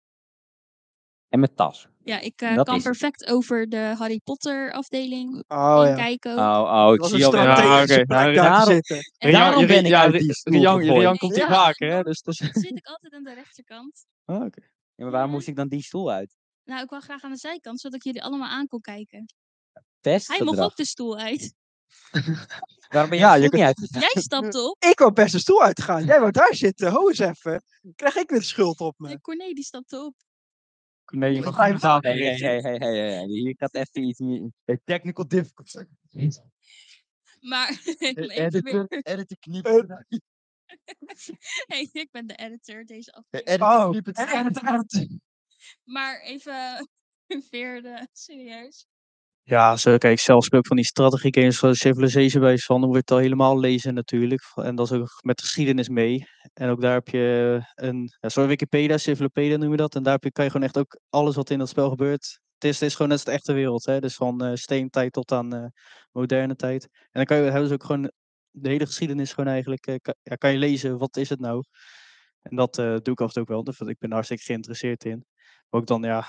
[1.29, 1.87] En mijn tas.
[2.05, 2.83] Ja, ik eh, kan het.
[2.83, 5.95] perfect over de Harry Potter afdeling Oh ja.
[5.95, 6.33] kijken.
[6.33, 6.39] ook.
[6.39, 8.35] Oh, oh, ik zie strategische Ja, oké.
[8.35, 8.99] te daarom- zitten.
[9.19, 11.95] En daarom ben ik ja, uit Ri- die stoel Rian, komt hier Ja, vaker, hè?
[11.95, 12.39] dan- Dus, dus...
[12.53, 14.07] dan zit ik altijd aan de rechterkant.
[14.25, 14.61] Ah, oké.
[14.95, 16.36] Ja, maar waarom moest ik dan die stoel uit?
[16.67, 19.27] Nou, ik wil graag aan de zijkant, zodat ik jullie allemaal aan kon kijken.
[20.01, 21.55] Hij mocht ook de stoel uit.
[22.89, 23.89] Waarom ben Ja, ja, je niet uit?
[23.91, 24.85] Jij stapte op.
[24.85, 26.05] Ik wou best de stoel uitgaan.
[26.05, 26.91] Jij wou daar zitten.
[26.91, 27.63] Ho eens even.
[27.95, 29.21] Krijg ik weer de schuld op me.
[29.21, 30.15] Corné die stapte op.
[31.13, 32.03] Nee, je mag even aan.
[32.03, 33.25] Hey, hey, hey, hey, hey, hey.
[33.25, 34.21] Hier gaat even iets
[34.85, 35.85] technical difficulty.
[37.41, 39.65] Maar Editor, editor knip.
[41.67, 44.03] hey, ik ben de editor deze Hey, aflevering.
[44.03, 45.09] editor Oh, eruit, eruit.
[45.85, 46.89] Maar even
[47.51, 48.87] veerde, serieus.
[49.43, 52.89] Ja, zo, kijk, zelf speel ik van die strategie games van Civilization bij van, dan
[52.91, 54.43] wordt het al helemaal lezen natuurlijk.
[54.55, 56.27] En dat is ook met geschiedenis mee.
[56.55, 59.95] En ook daar heb je een, ja, sorry, Wikipedia, Civilopedia noem je dat.
[59.95, 62.41] En daar heb je, kan je gewoon echt ook alles wat in dat spel gebeurt.
[62.59, 64.01] Het is, gewoon net de echte wereld, hè.
[64.01, 65.67] Dus van eh, steentijd tot aan eh,
[66.13, 66.83] moderne tijd.
[66.93, 68.11] En dan kan je, hebben ze ook gewoon
[68.59, 71.65] de hele geschiedenis gewoon eigenlijk, eh, kan, ja, kan je lezen, wat is het nou?
[72.43, 74.45] En dat eh, doe ik af en toe ook wel, dus ik ben er hartstikke
[74.45, 75.25] geïnteresseerd in.
[75.69, 76.25] Maar ook dan, ja,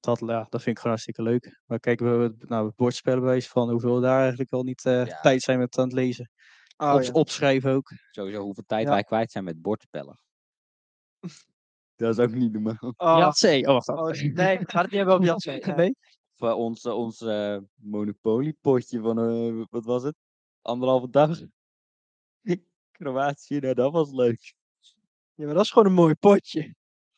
[0.00, 1.60] dat, ja, dat vind ik gewoon hartstikke leuk.
[1.66, 5.20] Maar kijk, we nou, bordspellen bewijs van hoeveel we daar eigenlijk al niet eh, Ja.
[5.20, 6.30] tijd zijn met aan het lezen.
[6.76, 7.12] Oh, Op, ja.
[7.12, 7.92] opschrijven ook.
[8.10, 8.90] Sowieso hoeveel tijd Ja.
[8.90, 10.20] wij kwijt zijn met bordspellen.
[11.96, 12.76] Dat is ook niet normaal.
[12.96, 13.66] Oh, Jatzee.
[13.66, 13.88] Oh, wacht.
[13.88, 15.60] oh, nee, we gaan het niet hebben over Jatzee.
[15.76, 15.96] Nee?
[16.34, 20.14] Voor ons, eh, ons eh, Monopoly-potje van, eh, wat was het?
[20.62, 21.38] Anderhalve dag.
[22.90, 24.54] Kroatië, nou dat was leuk.
[25.34, 26.74] Ja, maar dat is gewoon een mooi potje.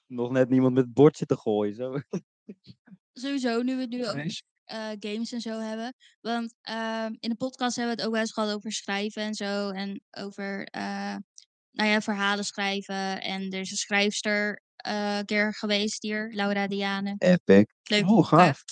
[0.09, 1.75] Nog net niemand met het bordje te gooien.
[1.75, 2.01] Zo.
[3.13, 4.17] Sowieso, nu we nu ook
[4.65, 5.95] eh, games en zo hebben.
[6.21, 9.35] Want ehm, in de podcast hebben we het ook wel eens gehad over schrijven en
[9.35, 9.71] zo.
[9.71, 11.17] En over eh,
[11.71, 13.21] nou ja, verhalen schrijven.
[13.21, 17.15] En er is een schrijfster eh, een keer geweest hier, Laura Diane.
[17.19, 17.65] Epic.
[17.83, 18.65] Leuk Oh, gaaf.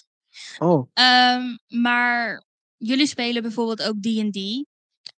[0.59, 2.44] Oh, Ehm, maar
[2.77, 4.64] jullie spelen bijvoorbeeld ook D&D.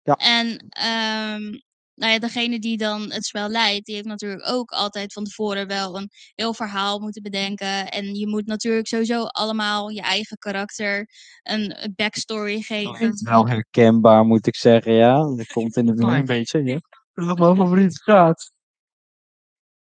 [0.03, 0.15] Ja.
[0.15, 1.59] En ehm,
[1.99, 5.67] nou ja, degene die dan het spel leidt, die heeft natuurlijk ook altijd van tevoren
[5.67, 7.89] wel een heel verhaal moeten bedenken.
[7.91, 11.09] En je moet natuurlijk sowieso allemaal je eigen karakter
[11.43, 13.13] een een backstory geven.
[13.25, 15.17] Wel herkenbaar moet ik zeggen, ja.
[15.37, 16.81] Dat komt in de Een beetje, ja.
[17.15, 18.53] dat mijn favoriete gaat.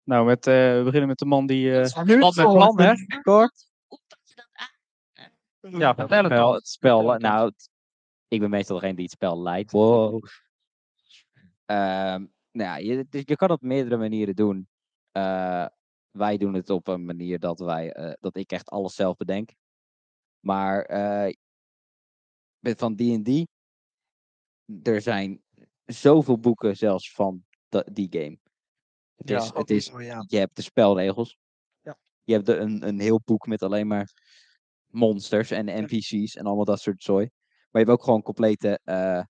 [0.04, 1.72] Nou, met, eh, we beginnen met de man die...
[1.72, 2.94] eh nu plan met plan, hè?
[3.22, 3.68] Kort.
[5.60, 7.70] Ja, vertel het Wel, het spel, het nou, het-
[8.28, 9.72] ik ben meestal degene die het spel leidt.
[9.72, 10.24] Wow.
[11.70, 14.68] Ehm, nou ja, je, dus je kan het op meerdere manieren doen.
[15.12, 15.66] Eh,
[16.12, 19.50] wij doen het op een manier dat, wij, eh, dat ik echt alles zelf bedenk.
[20.40, 20.86] Maar
[22.60, 23.48] met van D&D,
[24.84, 25.42] er zijn
[25.86, 27.46] zoveel boeken zelfs van
[27.92, 28.40] die game.
[29.16, 30.24] Het Ja, is, het is, ja.
[30.28, 31.38] je hebt de spelregels.
[31.82, 31.98] Ja.
[32.24, 34.12] Je hebt de- een, een heel boek met alleen maar
[34.88, 37.30] monsters en NPC's en allemaal dat soort zooi.
[37.72, 38.80] Maar je hebt ook gewoon complete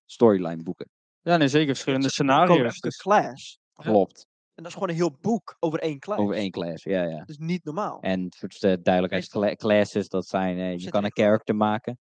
[0.04, 0.90] storyline boeken.
[1.22, 1.66] Ja, nee, zeker.
[1.68, 2.80] Verschillende Er scenario's.
[2.80, 2.96] Dus.
[2.96, 3.58] class.
[3.72, 4.28] Klopt.
[4.54, 6.20] En dat is gewoon een heel boek over één class.
[6.20, 7.18] Over één class, ja, ja.
[7.18, 8.00] Dat is niet normaal.
[8.00, 11.98] En voor de duidelijkheid, cla- classes, dat zijn, eh, je kan een character maken.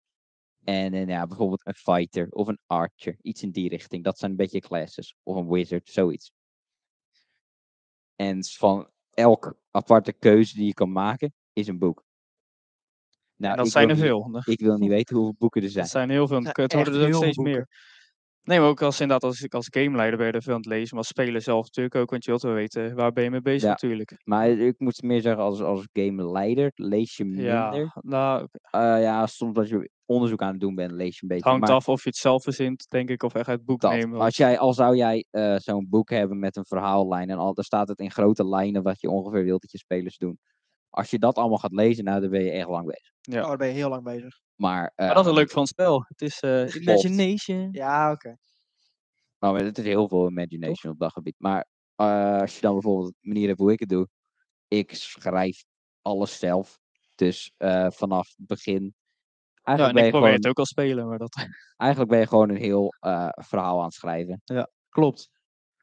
[0.64, 4.04] En eh, ja, bijvoorbeeld een fighter of een archer, iets in die richting.
[4.04, 5.14] Dat zijn een beetje classes.
[5.22, 6.32] Of een wizard, zoiets.
[8.16, 12.04] En van elke aparte keuze die je kan maken, is een boek.
[13.36, 14.42] Nou, En dat zijn er niet- veel.
[14.44, 15.82] Ik wil niet weten hoeveel boeken er zijn.
[15.84, 16.36] Dat zijn heel veel.
[16.36, 17.68] en Het worden er steeds meer.
[18.48, 20.68] Nee, maar ook als, inderdaad, als ik als gameleider ben je er veel aan het
[20.68, 20.88] lezen.
[20.88, 22.10] Maar als speler zelf natuurlijk ook.
[22.10, 23.68] Want je wilt wel weten, waar ben je mee bezig Ja.
[23.68, 24.16] natuurlijk.
[24.24, 27.44] Maar ik moet meer zeggen, als, als gameleider lees je minder.
[27.44, 31.22] Ja, nou, het Eh, ja, soms als je onderzoek aan het doen bent, lees je
[31.22, 31.48] een beetje.
[31.48, 33.22] hangt maar af of je het zelf verzint, denk ik.
[33.22, 34.10] Of echt uit het boek dat, nemen.
[34.10, 37.54] want- als jij, al zou jij eh, zo'n boek hebben met een verhaallijn en al,
[37.54, 40.38] dan staat het in grote lijnen wat je ongeveer wilt dat je spelers doen.
[40.90, 43.10] Als je dat allemaal gaat lezen, nou, dan ben je echt lang bezig.
[43.20, 43.42] Ja.
[43.42, 44.38] Oh, daar ben je heel lang bezig.
[44.58, 46.04] Maar, Maar dat is eh, het leuk van het spel.
[46.08, 47.68] Het is eh, imagination.
[47.72, 48.36] Ja, oké.
[49.38, 51.34] Nou, het is heel veel imagination op dat gebied.
[51.38, 54.08] Maar eh, als je dan bijvoorbeeld de manier hebt hoe ik het doe.
[54.68, 55.64] Ik schrijf
[56.02, 56.78] alles zelf.
[57.14, 58.82] Dus eh, vanaf het begin.
[59.54, 61.34] Ja, Eigenlijk, en ben ik je probeer gewoon, het ook al spelen, maar dat
[61.76, 62.94] eigenlijk ben je gewoon een heel
[63.34, 64.42] verhaal aan het schrijven.
[64.88, 65.30] klopt.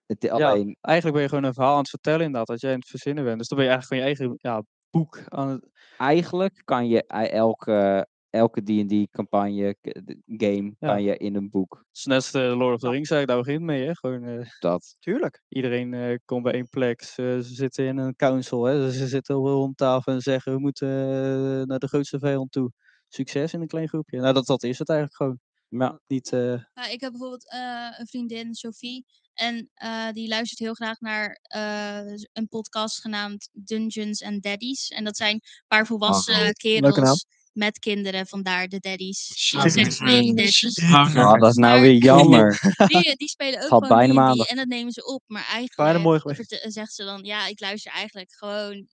[0.05, 0.31] Het, Ja.
[0.31, 2.87] alleen, Eigenlijk ben je gewoon een verhaal aan het vertellen inderdaad, dat jij aan het
[2.87, 3.37] verzinnen bent.
[3.37, 5.69] Dus dan ben je eigenlijk gewoon je eigen ja, boek aan het...
[5.97, 10.87] eigenlijk kan je ei- elke, elke D&D campagne, k- de- game, Ja.
[10.87, 11.73] kan je in een boek.
[11.87, 13.95] Het is net als de Lord of the Rings, eigenlijk, daar begint mee, hè.
[13.95, 15.41] Gewoon, eh, Dat, Tuurlijk.
[15.47, 17.01] iedereen eh, komt bij één plek.
[17.03, 18.91] Ze, ze zitten in een council, hè.
[18.91, 22.71] Ze zitten rond tafel en zeggen, we moeten eh, naar de grootste vijand toe.
[23.07, 24.19] Succes in een klein groepje.
[24.19, 25.39] Nou, dat, dat is het eigenlijk gewoon.
[25.69, 29.05] ja, Niet, eh, Ja, ik heb bijvoorbeeld eh, een vriendin, Sophie.
[29.33, 34.87] En eh, die luistert heel graag naar eh, een podcast genaamd Dungeons and Daddies.
[34.87, 36.91] En dat zijn een paar volwassen Leuke naam.
[36.91, 39.27] kerels met kinderen, vandaar de daddies.
[39.27, 40.33] Twee.
[40.91, 42.59] Ah, dat is nou weer jammer.
[42.87, 44.47] Die, die spelen ook Gaat gewoon bijna maandag.
[44.47, 45.23] en dat nemen ze op.
[45.25, 46.19] Maar eigenlijk mooi
[46.61, 48.87] zegt ze dan, ja, ik luister eigenlijk gewoon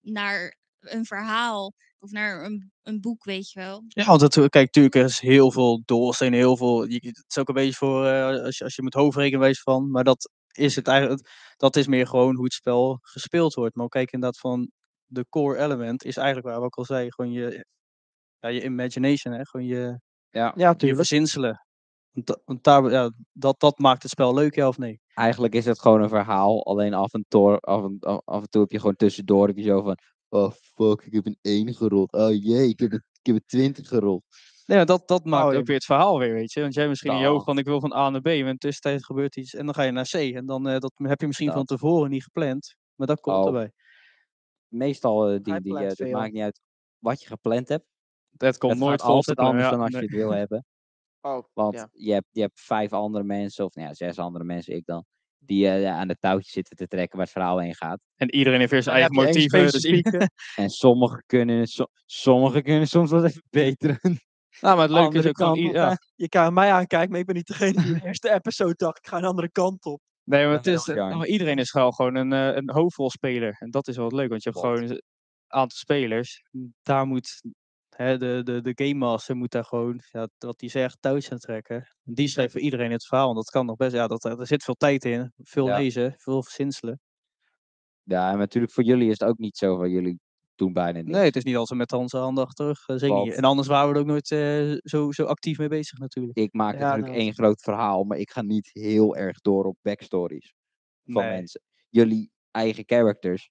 [0.00, 3.84] naar een verhaal of naar een, een boek, weet je wel.
[3.88, 6.84] Ja, want het, kijk, natuurlijk er is heel veel doorstenen, heel veel.
[6.84, 9.60] Je, het is ook een beetje voor eh, als, je, als je moet hoofdrekenen wees
[9.60, 9.90] van.
[9.90, 11.28] Maar dat is het eigenlijk.
[11.56, 13.74] Dat is meer gewoon hoe het spel gespeeld wordt.
[13.74, 14.70] Maar kijk, inderdaad, van
[15.06, 17.66] de core element is eigenlijk waar we ook al zei, gewoon je,
[18.42, 20.00] ja, je imagination, hè, gewoon je,
[20.30, 21.66] Ja, Ja, je verzinselen.
[22.10, 25.00] Want, want daar, ja, dat, dat maakt het spel leuk, ja of nee?
[25.14, 26.66] eigenlijk is het gewoon een verhaal.
[26.66, 29.62] Alleen af en, toe, af, en, af en toe heb je gewoon tussendoor heb je
[29.62, 29.96] zo van...
[30.28, 32.12] Oh fuck, ik heb een 1 gerold.
[32.12, 34.22] Oh jee, ik heb een, ik heb een 20 gerold.
[34.66, 36.60] Nee, maar dat, dat maakt Oh, ook weer het verhaal weer, weet je.
[36.60, 38.46] Want jij misschien in je hoofd van ik wil van A naar B, maar in
[38.46, 40.14] de tussentijd gebeurt iets en dan ga je naar C.
[40.14, 43.46] En dan eh, dat heb je misschien van tevoren niet gepland, maar dat komt Oh.
[43.46, 43.72] erbij.
[44.68, 46.60] Meestal eh, die, die, eh, maakt niet uit
[46.98, 47.84] wat je gepland hebt.
[48.36, 50.00] Het komt het nooit gaat altijd anders ja, dan als nee.
[50.00, 50.64] je het wil hebben.
[51.20, 51.88] Oh, Want ja.
[51.92, 55.04] je, hebt, je hebt vijf andere mensen, of nou ja, zes andere mensen, ik dan,
[55.38, 58.00] die eh, aan de touwtjes zitten te trekken waar het verhaal heen gaat.
[58.16, 59.80] En iedereen heeft weer zijn Dan eigen motieven.
[59.80, 60.30] Dus.
[60.64, 63.98] En sommigen kunnen, het so- sommigen kunnen soms wel even beteren.
[64.60, 65.54] nou, maar het leuke is ook gewoon...
[65.54, 65.96] kant op, Ja.
[66.24, 68.98] Je kan mij aankijken, maar ik ben niet degene die in de eerste episode dacht,
[68.98, 70.00] ik ga een andere kant op.
[70.24, 70.88] Nee, maar het is,
[71.24, 73.56] iedereen is gewoon een, eh, een hoofdrolspeler.
[73.58, 75.02] En dat is wel leuk, want je hebt gewoon een
[75.46, 76.42] aantal spelers.
[76.82, 77.42] Daar moet
[77.96, 81.38] hè, de, de, de Game Master moet daar gewoon, ja, wat hij zegt, touwtjes aan
[81.38, 81.86] trekken.
[82.02, 83.28] Die schrijft voor iedereen het verhaal.
[83.28, 83.92] En dat kan nog best.
[83.94, 85.32] Ja, dat, er zit veel tijd in.
[85.36, 85.76] Veel Ja.
[85.78, 87.00] lezen, veel verzinselen.
[88.02, 90.20] Ja, en natuurlijk voor jullie is het ook niet zo van jullie
[90.54, 91.10] doen bijna niks.
[91.10, 93.08] Nee, het is niet als we met onze aandacht terug eh, niet.
[93.10, 96.38] Want- En anders waren we er ook nooit eh, zo, zo actief mee bezig natuurlijk.
[96.38, 99.64] Ik maak Ja, natuurlijk nou, één groot verhaal, maar ik ga niet heel erg door
[99.64, 100.52] op backstories
[101.04, 101.32] van Nee.
[101.32, 101.60] mensen.
[101.88, 103.50] Jullie eigen characters,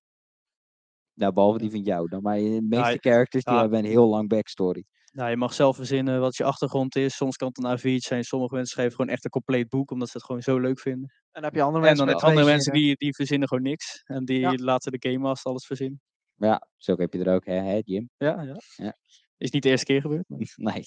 [1.22, 3.60] nou behalve die van jou, dan maar de meeste Ja, characters die ja.
[3.62, 4.86] hebben een heel lang backstory.
[5.12, 7.16] Nou, je mag zelf verzinnen wat je achtergrond is.
[7.16, 8.24] Soms kan het een A4 zijn.
[8.24, 11.10] Sommige mensen schrijven gewoon echt een compleet boek, omdat ze het gewoon zo leuk vinden.
[11.10, 13.16] En dan heb je andere En mensen dan met heb je andere mensen die, die
[13.16, 14.02] verzinnen gewoon niks.
[14.06, 14.54] En die Ja.
[14.56, 16.02] laten de Game Master alles verzinnen.
[16.36, 18.10] Ja, zo heb je er ook, hè, hè Jim?
[18.18, 18.56] Ja, ja.
[18.76, 18.98] Ja.
[19.38, 20.30] Is niet de eerste keer gebeurd.
[20.30, 20.40] maar-
[20.76, 20.84] Nee.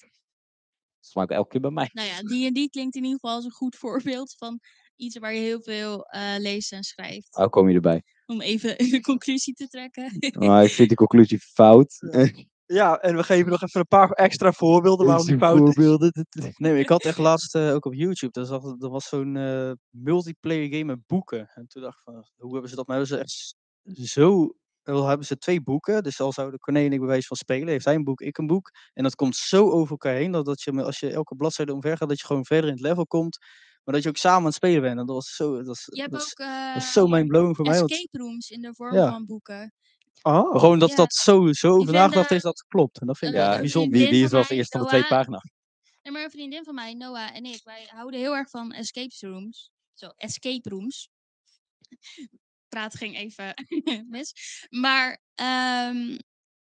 [1.12, 1.90] Dat ook elke keer bij mij.
[1.92, 4.58] Nou ja, D&D klinkt in ieder geval als een goed voorbeeld van
[4.96, 7.36] iets waar je heel veel eh, leest en schrijft.
[7.36, 8.02] Oh, kom je erbij.
[8.26, 10.34] Om even een conclusie te trekken.
[10.38, 11.98] Maar ik vind de conclusie fout.
[12.66, 15.74] Ja, en we geven nog even een paar extra voorbeelden waarom die fout is.
[15.74, 16.26] voorbeelden.
[16.56, 18.32] Nee, ik had echt laatst eh, ook op YouTube.
[18.32, 21.48] Dat was, dat was zo'n eh, multiplayer game met boeken.
[21.54, 22.98] En toen dacht ik van, hoe hebben ze dat nou?
[22.98, 23.54] Hebben ze echt
[24.10, 24.54] zo.
[24.82, 26.02] Wel hebben ze twee boeken.
[26.02, 28.38] Dus al zouden Corné en ik bij wijze van spelen, heeft hij een boek, ik
[28.38, 28.70] een boek.
[28.92, 31.96] En dat komt zo over elkaar heen dat, dat je, als je elke bladzijde omver
[31.96, 33.38] gaat, dat je gewoon verder in het level komt.
[33.84, 34.98] Maar dat je ook samen aan het spelen bent.
[34.98, 35.56] En dat was zo.
[35.56, 37.78] Dat, was- Je hebt dat, ook eh, zo mindblowing voor mij.
[37.78, 39.10] Want, escape rooms in de vorm Ja.
[39.10, 39.72] van boeken.
[40.22, 40.96] Oh, maar gewoon dat Ja.
[40.96, 43.00] dat zo, zo nagedacht is dat het klopt.
[43.00, 43.90] En dat vind ik Ja, bijzonder.
[43.90, 45.50] Wie, vriendin wie is mij, eerste van de twee pagina's?
[46.02, 49.14] En maar een vriendin van mij, Noah en ik, wij houden heel erg van escape
[49.20, 49.70] rooms.
[49.94, 51.08] Zo, escape rooms.
[52.68, 53.54] Praat ging even
[54.10, 54.32] mis.
[54.70, 56.16] Maar ehm,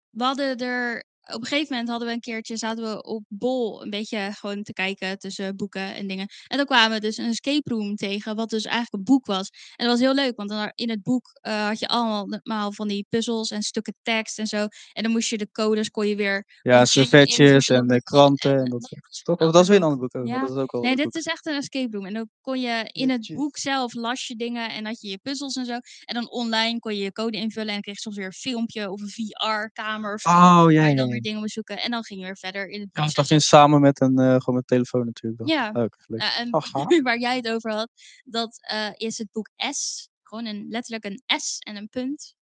[0.09, 1.09] we hadden er.
[1.33, 4.63] Op een gegeven moment hadden we een keertje, zaten we op bol een beetje gewoon
[4.63, 6.27] te kijken tussen boeken en dingen.
[6.47, 9.49] En dan kwamen we dus een escape room tegen, wat dus eigenlijk een boek was.
[9.75, 12.87] En dat was heel leuk, want dan in het boek eh, had je allemaal van
[12.87, 14.67] die puzzels en stukken tekst en zo.
[14.93, 18.57] En dan moest je de codes, kon je weer Ja, servetjes en de kranten.
[18.57, 18.89] en dat
[19.23, 19.39] toch?
[19.39, 20.15] Oh, dat is weer een ander boek.
[20.15, 20.39] ook, Ja.
[20.39, 21.13] Dat is ook al Nee, dit boek.
[21.15, 22.05] is echt een escape room.
[22.05, 25.17] En dan kon je in het boek zelf las je dingen en had je je
[25.17, 25.77] puzzels en zo.
[26.05, 28.31] En dan online kon je je code invullen en dan kreeg je soms weer een
[28.31, 31.05] filmpje of een VR-kamer of oh ja, ja.
[31.05, 31.20] ja.
[31.21, 31.81] Weer dingen zoeken.
[31.81, 33.05] En dan ging je weer verder in het boek.
[33.05, 35.37] Ja, dat samen met een, eh, gewoon met telefoon natuurlijk.
[35.37, 35.47] Dan.
[35.47, 35.71] Ja.
[35.71, 36.21] Leuk, leuk.
[36.21, 36.49] Ja, en
[37.03, 37.89] waar jij het over had,
[38.23, 40.09] dat eh, is het boek S.
[40.23, 42.35] Gewoon een, letterlijk een S en een punt.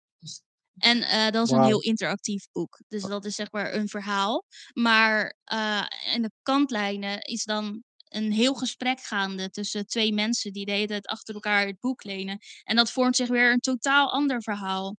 [0.78, 2.80] En eh, dat is een heel interactief boek.
[2.88, 4.44] Dus dat is zeg maar een verhaal.
[4.72, 10.64] Maar eh in de kantlijnen is dan een heel gesprek gaande tussen twee mensen die
[10.64, 12.38] de hele tijd achter elkaar het boek lenen.
[12.64, 14.96] En dat vormt zich weer een totaal ander verhaal.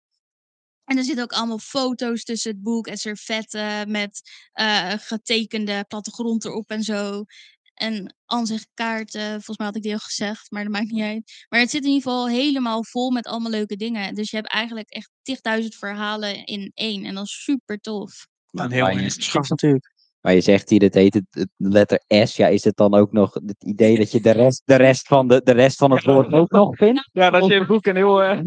[0.89, 4.21] En er zitten ook allemaal foto's tussen het boek en servetten met
[4.51, 7.23] eh, getekende plattegrond erop en zo.
[7.73, 11.45] En ansichtkaarten, volgens mij had ik die al gezegd, maar dat maakt niet uit.
[11.49, 14.15] Maar het zit in ieder geval helemaal vol met allemaal leuke dingen.
[14.15, 15.09] Dus je hebt eigenlijk echt
[15.61, 17.05] 10.000 verhalen in één.
[17.05, 18.27] En dat is super tof.
[18.49, 19.91] Ja, een maar heel je- interessant natuurlijk.
[20.21, 22.35] Maar je zegt hier, het heet het, het letter S.
[22.35, 25.27] Ja, is het dan ook nog het idee dat je de rest, de rest, van,
[25.27, 27.09] de, de rest van het woord ook nog vindt?
[27.13, 28.21] Ja, dat je in het boek een heel...
[28.23, 28.39] eh,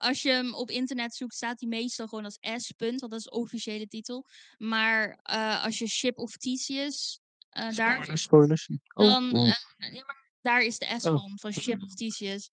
[0.00, 2.72] Als je hem op internet zoekt, staat hij meestal gewoon als S.
[2.72, 4.26] Punt, want dat is de officiële titel.
[4.58, 8.68] Maar eh, als je Ship of Theseus, eh, daar, Spoilers, spoilers.
[8.94, 9.48] dan, oh.
[9.48, 11.18] eh, ja, maar daar is de S Oh.
[11.20, 12.50] van, van Ship of Theseus.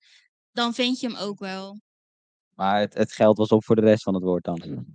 [0.52, 1.82] Dan vind je hem ook wel.
[2.54, 4.88] Maar het, het geld was op voor de rest van het woord dan.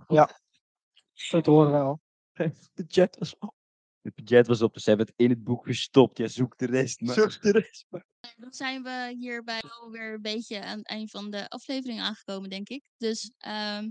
[1.29, 2.01] Dat horen we wel.
[2.73, 3.55] De chat is op.
[4.03, 6.17] Het budget was op, dus ze hebben het in het boek gestopt.
[6.17, 7.15] Ja, zoek de rest maar.
[7.15, 8.05] Zoek de rest maar.
[8.37, 12.69] Dan zijn we hierbij alweer een beetje aan het eind van de aflevering aangekomen, denk
[12.69, 12.83] ik.
[12.97, 13.89] Dus ehm,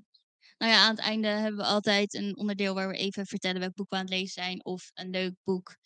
[0.59, 3.75] nou ja, aan het einde hebben we altijd een onderdeel waar we even vertellen welk
[3.75, 4.65] boek we aan het lezen zijn.
[4.65, 5.77] Of een leuk boek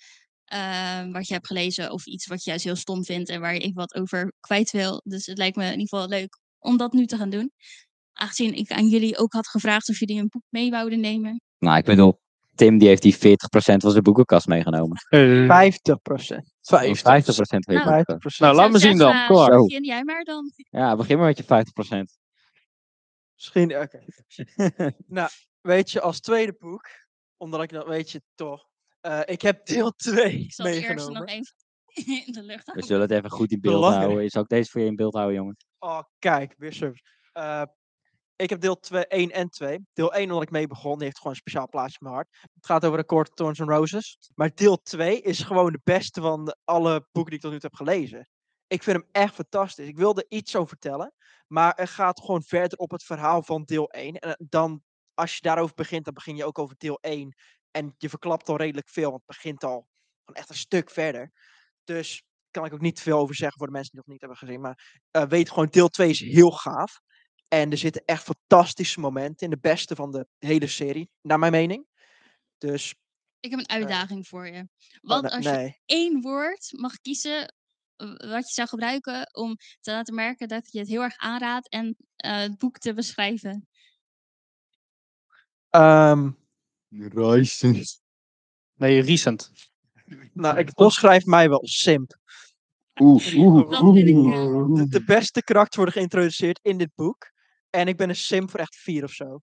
[0.45, 1.91] ehm, wat je hebt gelezen.
[1.91, 4.71] Of iets wat je juist heel stom vindt en waar je even wat over kwijt
[4.71, 5.01] wil.
[5.05, 7.53] Dus het lijkt me in ieder geval leuk om dat nu te gaan doen.
[8.12, 11.41] Aangezien ik aan jullie ook had gevraagd of jullie een boek mee wouden nemen.
[11.59, 12.21] Nou, ik bedoel,
[12.57, 13.19] Tim die heeft die 40%
[13.77, 14.97] van zijn boekenkast meegenomen.
[15.09, 16.45] 50 procent.
[16.61, 18.19] 50% heeft Nou, hij 50 meegenomen.
[18.19, 18.40] procent.
[18.40, 19.12] Nou, laat me zien dan.
[19.12, 19.53] eh, Kom maar.
[19.53, 19.64] Zo.
[19.64, 20.53] Begin jij maar dan.
[20.71, 22.19] Ja, begin maar met je 50%.
[23.35, 23.99] Misschien, oké.
[25.07, 25.29] nou,
[25.61, 26.88] weet je, als tweede boek,
[27.37, 28.66] omdat ik dat weet je toch.
[29.01, 31.27] eh, ik heb deel 2 Ik zal eerst nog meegenomen.
[31.29, 31.55] even
[32.27, 34.07] in de lucht We zullen het even goed in beeld Belangrijk.
[34.07, 34.31] houden.
[34.31, 35.57] Zal ook deze voor je in beeld houden, jongen.
[35.79, 37.03] Oh, kijk, weer service.
[37.33, 37.62] Eh,
[38.37, 39.79] ik heb deel 2, 1 en 2.
[39.92, 42.29] Deel 1, omdat ik mee begon, heeft gewoon een speciaal plaatsje in mijn hart.
[42.55, 44.18] Het gaat over de Court Thorns and Roses.
[44.35, 47.70] Maar deel 2 is gewoon de beste van alle boeken die ik tot nu toe
[47.70, 48.29] heb gelezen.
[48.66, 49.88] Ik vind hem echt fantastisch.
[49.88, 51.14] Ik wilde iets over vertellen,
[51.46, 54.14] maar het gaat gewoon verder op het verhaal van deel 1.
[54.14, 54.82] En eh, dan,
[55.14, 57.34] als je daarover begint, dan begin je ook over deel 1.
[57.70, 59.87] En je verklapt al redelijk veel, want het begint al
[60.32, 61.32] echt een stuk verder.
[61.84, 64.28] Dus kan ik ook niet veel over zeggen voor de mensen die het nog niet
[64.28, 64.61] hebben gezien.
[64.61, 67.01] Maar eh, weet gewoon, deel 2 is heel gaaf.
[67.49, 69.51] En er zitten echt fantastische momenten in.
[69.51, 71.86] De beste van de hele serie, naar mijn mening.
[72.59, 72.94] Dus,
[73.40, 74.61] Ik heb een uitdaging voor je.
[74.61, 74.66] oh,
[75.01, 77.55] Wat nee, als je één woord mag kiezen
[77.97, 81.68] eh, wat je zou gebruiken om te laten merken dat je het heel erg aanraadt
[81.68, 83.68] en eh, het boek te beschrijven?
[85.70, 86.30] Ehm,
[88.74, 89.51] Nee, recent.
[90.32, 92.18] nou, ik beschrijf mij wel simp.
[93.01, 94.78] Oeh, oeh, eh, oeh.
[94.78, 97.34] De, de beste karakter worden geïntroduceerd in dit boek.
[97.77, 99.39] En ik ben een simp voor echt vier of zo.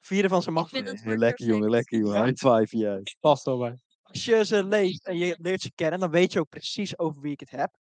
[0.00, 0.68] Vier van ze Ik mag.
[0.68, 2.24] vind het Eh, woord Lekker jongen, lekker jongen.
[2.24, 3.16] High five, juist.
[3.20, 3.78] Past wel bij.
[4.02, 7.20] Als je ze leest en je leert ze kennen, dan weet je ook precies over
[7.20, 7.76] wie ik het heb.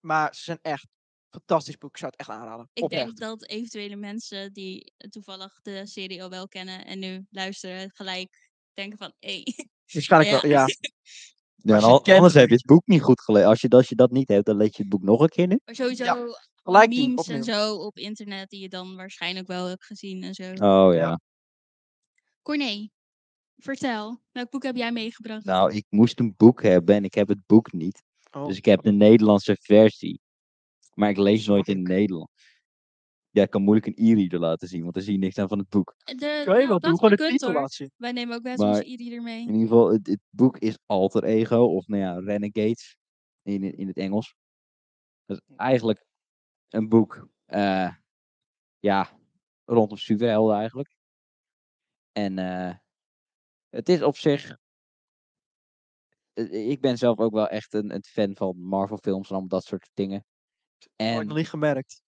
[0.00, 0.86] Maar ze zijn echt
[1.30, 1.90] fantastisch boek.
[1.90, 2.68] Ik zou het echt aanraden.
[2.72, 3.04] Ik Oprecht.
[3.06, 8.50] denk dat eventuele mensen die toevallig de serie al wel kennen en nu luisteren, gelijk
[8.74, 9.42] denken van, hé,
[9.92, 10.40] Waarschijnlijk Ja.
[10.40, 10.66] wel, ja.
[11.62, 13.48] Ja, Als en je al- kent, anders heb je het boek niet goed gelezen.
[13.48, 15.46] Als je, als je dat niet hebt, dan lees je het boek nog een keer
[15.46, 15.60] nu.
[15.64, 19.84] maar sowieso alle Gelijk memes en zo op internet die je dan waarschijnlijk wel hebt
[19.84, 20.50] gezien en zo.
[20.52, 21.00] Oh ja.
[21.00, 21.20] Ja.
[22.42, 22.88] Corné,
[23.56, 25.44] vertel, welk boek heb jij meegebracht?
[25.44, 28.02] Nou, ik moest een boek hebben en ik heb het boek niet.
[28.30, 30.20] Oh, Dus ik heb de Nederlandse versie.
[30.94, 32.39] Maar ik lees nooit in het Nederlands.
[33.32, 35.58] Ja, ik kan moeilijk een e-reader laten zien, want dan zie je niks aan van
[35.58, 35.94] het boek.
[36.04, 37.90] De, kan je nou, wel dat doen, gewoon de titel laten zien.
[37.96, 39.40] Wij nemen ook best onze Maar- e-reader mee.
[39.40, 42.96] In ieder geval, het, het boek is Alter Ego, of nou ja, Renegades
[43.42, 44.34] in, in het Engels.
[45.24, 46.04] Dat is eigenlijk
[46.68, 47.94] een boek, eh,
[48.78, 49.10] ja,
[49.64, 50.96] rondom superhelden eigenlijk.
[52.12, 52.74] En eh,
[53.68, 54.56] het is op zich,
[56.32, 59.48] eh, ik ben zelf ook wel echt een, een fan van Marvel films en allemaal
[59.48, 60.24] dat soort dingen.
[60.78, 62.02] Heb ik En nog niet gemerkt.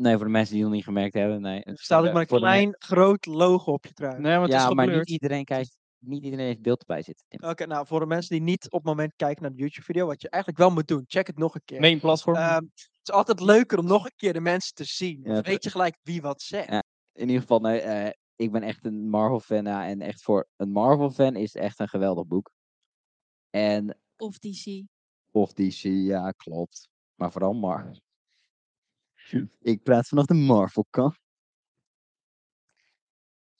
[0.00, 1.62] Nee, voor de mensen die het nog niet gemerkt hebben, nee.
[1.62, 4.20] Er staat ook maar een de klein, groot logo op je trui.
[4.20, 7.48] Nee, maar het is ja, maar niet iedereen kijkt, niet iedereen heeft beeld erbij zitten.
[7.50, 10.22] Oké, nou, voor de mensen die niet op het moment kijken naar de YouTube-video, wat
[10.22, 11.80] je eigenlijk wel moet doen, check het nog een keer.
[11.80, 12.36] Main platform.
[12.36, 15.22] Ehm, het is altijd leuker om nog een keer de mensen te zien.
[15.22, 16.70] Dan Ja, weet je gelijk wie wat zegt.
[16.70, 16.82] Ja.
[17.12, 19.64] In ieder geval, nee, eh, ik ben echt een Marvel-fan.
[19.64, 22.50] ja, en echt voor een Marvel-fan is het echt een geweldig boek.
[23.50, 24.84] En Of DC.
[25.30, 26.88] of DC, ja, klopt.
[27.14, 28.00] Maar vooral Marvel.
[29.72, 31.18] Ik praat vanaf de Marvel-kant.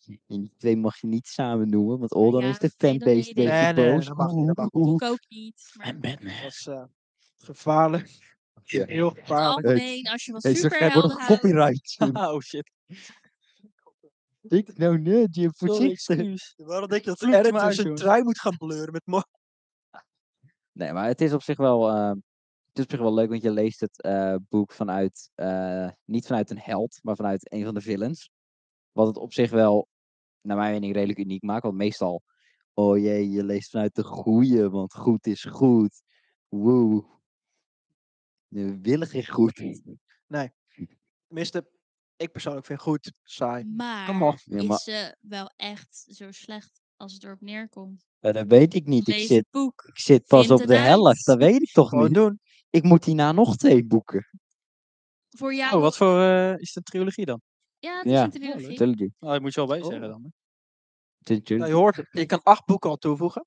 [0.06, 2.90] En die twee mag je niet samen noemen, want oh, dan ja, is de nee,
[2.90, 3.72] fanbase nee, een nee.
[3.72, 4.98] Nee, nee, boos.
[4.98, 5.72] dat ook niet.
[5.76, 6.32] Maar En Batman.
[6.42, 6.84] Dat is eh,
[7.38, 8.18] gevaarlijk.
[8.64, 8.84] Ja.
[8.84, 9.66] Heel gevaarlijk.
[9.66, 11.96] algemeen, als je wat superhelden worden houdt, copyright.
[12.34, 12.70] oh shit.
[14.40, 16.54] Ik nou net, je Sorry, voorzichtig.
[16.56, 19.22] Waarom denk je dat er dus uit, zijn trui moet gaan bleuren met mo-
[20.72, 22.18] Nee, maar het is op zich wel, het
[22.81, 26.51] is op zich wel leuk, want je leest het eh, boek vanuit, eh, niet vanuit
[26.51, 28.31] een held, maar vanuit een van de villains.
[28.93, 29.89] Wat het op zich wel,
[30.41, 31.62] naar mijn mening, redelijk uniek maakt.
[31.62, 32.22] Want meestal,
[32.74, 36.03] oh jee, je leest vanuit de goeie, want goed is goed.
[36.49, 37.05] Woe.
[38.49, 39.62] De willig is goed.
[41.26, 41.68] Tenminste,
[42.16, 43.64] ik persoonlijk vind goed saai.
[43.64, 44.39] maar Kom op.
[44.45, 48.09] Ja, maar- is ze wel echt zo slecht als het erop neerkomt?
[48.20, 49.09] Ja, dat weet ik niet.
[49.09, 49.47] Ik zit,
[49.87, 52.14] ik zit pas op de helft, dat weet ik toch Gewoon niet.
[52.14, 52.41] doen.
[52.70, 54.28] Ik moet hierna nog twee boeken.
[55.30, 55.74] Voor jou.
[55.74, 57.40] Oh, wat voor eh, is een trilogie dan?
[57.78, 59.12] Ja, het is Ja, een trilogie.
[59.18, 59.90] Oh, dat moet je wel bij Oh.
[59.90, 60.22] zeggen dan.
[60.22, 61.56] hè?
[61.56, 62.08] Nou, je hoort het.
[62.10, 63.46] Je kan acht boeken al toevoegen.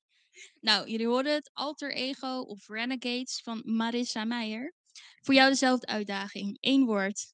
[0.59, 4.73] Nou, jullie hoorden het Alter Ego of Renegades van Marissa Meijer.
[5.21, 6.57] Voor jou dezelfde uitdaging.
[6.59, 7.33] Eén woord.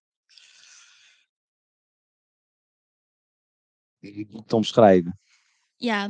[4.45, 5.19] Te omschrijven.
[5.81, 6.07] Ja,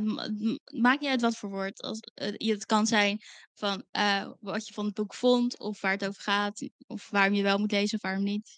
[0.72, 1.82] maakt niet uit wat voor woord.
[1.82, 3.18] Als, eh, je- het kan zijn
[3.54, 7.34] van eh, wat je van het boek vond, of waar het over gaat, of waarom
[7.34, 8.50] je wel moet lezen of waarom niet.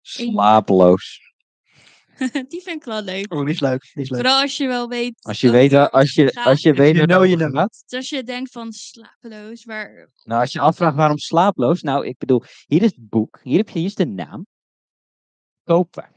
[0.00, 1.20] Slapeloos.
[2.48, 3.32] Die vind ik wel leuk.
[3.32, 3.90] Oh, die is leuk.
[3.94, 4.20] Die is leuk.
[4.20, 5.24] Vooral als je wel weet.
[5.24, 6.46] Als je weet, als je, gaat.
[6.46, 7.54] als je weet you know, you know.
[7.56, 7.82] gaat.
[7.86, 10.10] Dus als je denkt van slapeloos, waar...
[10.24, 11.82] Nou, als je afvraagt waarom slaaploos.
[11.82, 13.40] Nou, ik bedoel, hier is het boek.
[13.42, 14.46] Hier, heb je, hier is de naam.
[15.64, 16.10] Kopen.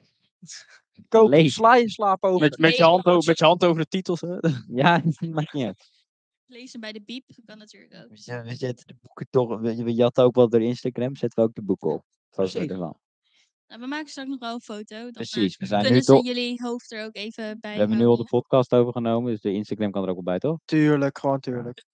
[1.07, 1.51] Koop, Lezen.
[1.51, 2.39] sla je slaap over.
[2.39, 4.21] Met, met, je hand over, met je hand over de titels.
[4.21, 4.37] Hè?
[4.81, 5.89] Ja, maakt niet uit.
[6.45, 8.09] lezen bij de biep kan natuurlijk ook.
[8.09, 9.59] We zet- we zetten de boeken toch.
[9.59, 11.15] We, we jatten ook wel door Instagram.
[11.15, 12.03] Zetten we ook de boeken op.
[12.29, 12.71] Foto Precies.
[12.71, 12.99] ervan.
[13.67, 14.95] Nou, we maken straks nog wel een foto.
[14.95, 15.57] Eh, Precies.
[15.57, 18.23] We, zijn nu toch, jullie hoofd er ook even bij we hebben nu al de
[18.23, 19.31] podcast overgenomen.
[19.31, 20.59] Dus de Instagram kan er ook wel bij, toch?
[20.65, 21.85] Tuurlijk, gewoon tuurlijk.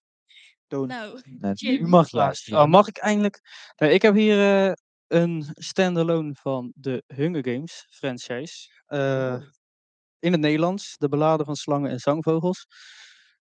[0.68, 0.88] Doen.
[0.88, 1.22] Nou,
[1.80, 2.62] mag luisteren.
[2.62, 3.42] Oh, mag ik eindelijk?
[3.76, 4.74] Nee, ik heb hier eh,
[5.08, 8.70] een standalone van de Hunger Games franchise.
[8.86, 9.42] Eh,
[10.20, 12.68] in het Nederlands, de beladen van slangen en zangvogels.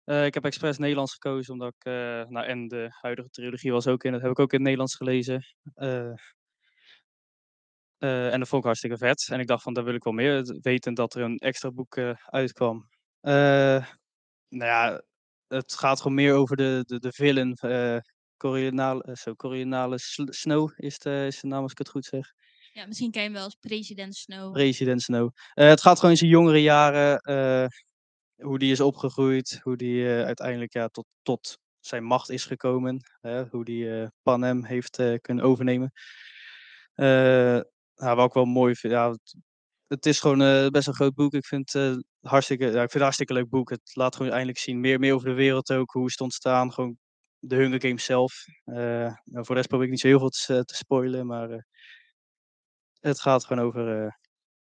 [0.03, 1.93] Eh, ik heb expres Nederlands gekozen, omdat ik, eh,
[2.27, 4.95] nou, en de huidige trilogie was ook in, dat heb ik ook in het Nederlands
[4.95, 5.43] gelezen.
[7.97, 9.27] En dat vond ik hartstikke vet.
[9.31, 11.97] En ik dacht van, daar wil ik wel meer, weten dat er een extra boek
[12.25, 12.89] uitkwam.
[13.21, 13.85] Nou
[14.71, 15.01] ja,
[15.47, 17.57] het gaat gewoon meer over de, de, de villain,
[18.37, 22.05] Coriolanale, eh, zo, Coriolanale Sl- Snow is de, is de naam als ik het goed
[22.05, 22.33] zeg.
[22.73, 24.51] Ja, misschien ken je hem wel als president Snow.
[24.51, 25.31] President Snow.
[25.53, 27.67] Eh, het gaat gewoon in zijn jongere jaren, eh,
[28.35, 33.03] hoe die is opgegroeid, hoe die uiteindelijk ja, tot, tot zijn macht is gekomen,
[33.49, 35.91] hoe die Panem heeft kunnen overnemen.
[36.95, 39.17] Nou, wat ik wel mooi vind, ja,
[39.87, 41.33] het, is gewoon best een groot boek.
[41.33, 43.69] Ik vind, het hartstikke, ja, ik vind het een hartstikke leuk boek.
[43.69, 46.73] Het laat gewoon eindelijk zien, meer, meer over de wereld ook, hoe is het ontstaan,
[46.73, 46.97] gewoon
[47.47, 48.45] de Hunger Games zelf.
[48.63, 49.15] Eh, nou,
[49.45, 51.59] voor de rest probeer ik niet zo heel veel te, te spoilen, maar eh,
[52.99, 54.11] het gaat gewoon over eh,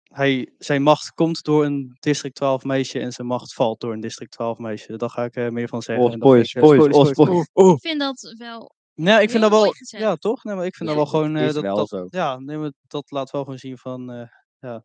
[0.03, 4.01] hij, zijn macht komt door een District 12 meisje en zijn macht valt door een
[4.01, 4.97] District 12 meisje.
[4.97, 6.05] Daar ga ik eh, meer van zeggen.
[6.05, 7.49] Oh, spoilers, ik, eh, spoilers, oh, spoilers.
[7.75, 8.71] Ik vind dat wel...
[8.95, 10.01] Nee, ik vind Heel dat wel.
[10.01, 10.45] Ja, toch?
[10.45, 11.37] Nee, maar ik vind Ja, dat wel gewoon.
[11.37, 12.07] eh, dat, wel dat, zo.
[12.11, 14.11] Ja, nee, maar dat laat wel gewoon zien van.
[14.11, 14.27] eh,
[14.59, 14.83] ja.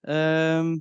[0.00, 0.76] Ehm,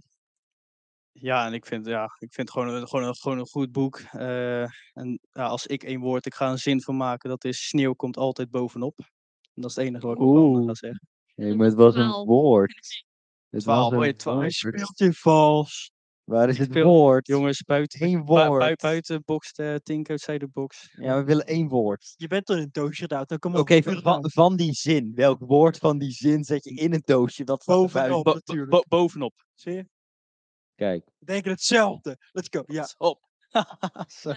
[1.12, 3.72] ja, en ik vind, ja, ik vind het gewoon, een- gewoon, een, gewoon een goed
[3.72, 3.98] boek.
[4.12, 4.62] Eh,
[4.94, 7.94] en ja, als ik één woord, ik ga een zin van maken, dat is sneeuw
[7.94, 8.94] komt altijd bovenop.
[9.54, 10.66] En dat is het enige wat ik Oeh.
[10.68, 11.08] ga zeggen.
[11.36, 12.28] Nee, maar het was een Twaalf.
[12.28, 12.74] woord.
[13.50, 14.40] Het Twaalf, was oh ja, een twaalf.
[14.40, 14.54] woord.
[14.54, 15.92] Speelt je vals.
[16.24, 17.28] Waar is het woord?
[17.28, 18.60] Jongens, buiten, Eén bui- woord.
[18.60, 20.90] bui- buiten bokst uh, Tink outside the box.
[21.02, 22.14] Ja, we willen één woord.
[22.18, 23.24] Je bent er in een doosje gedaan.
[23.26, 23.84] Dan kom Oké, op.
[23.84, 25.12] van, van, van die zin.
[25.16, 27.44] Welk woord van die zin zet je in een doosje?
[27.44, 28.24] Dat staat er Bovenop.
[28.24, 28.44] buiten.
[28.46, 28.72] Natuurlijk.
[28.72, 29.34] bo- bovenop.
[29.54, 29.86] Zie je?
[30.80, 32.18] Kijk, We denken hetzelfde.
[32.32, 32.64] Let's go.
[32.66, 32.88] Ja.
[32.98, 33.28] Op.
[34.22, 34.34] Zo.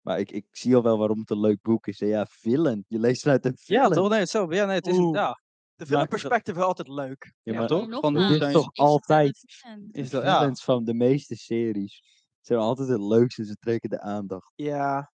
[0.00, 2.00] maar ik, ik zie al wel waarom het een leuk boek is.
[2.00, 2.06] hè.
[2.06, 2.84] Ja, villain.
[2.88, 3.92] Je leest vanuit een Ja, villain.
[3.92, 4.08] toch?
[4.08, 4.52] Nee, het zo.
[4.52, 4.96] Ja, nee, het is.
[4.98, 5.14] Oeh.
[5.16, 5.40] Ja,
[5.74, 7.32] De film Maar- perspectief is altijd leuk.
[7.42, 8.00] Ja, ja, maar toch?
[8.00, 10.54] Van hoe het is toch altijd- de is dat, ja.
[10.54, 12.02] van de meeste series
[12.40, 13.44] zijn altijd het leukste.
[13.44, 14.52] Ze trekken de aandacht.
[14.54, 15.12] Ja.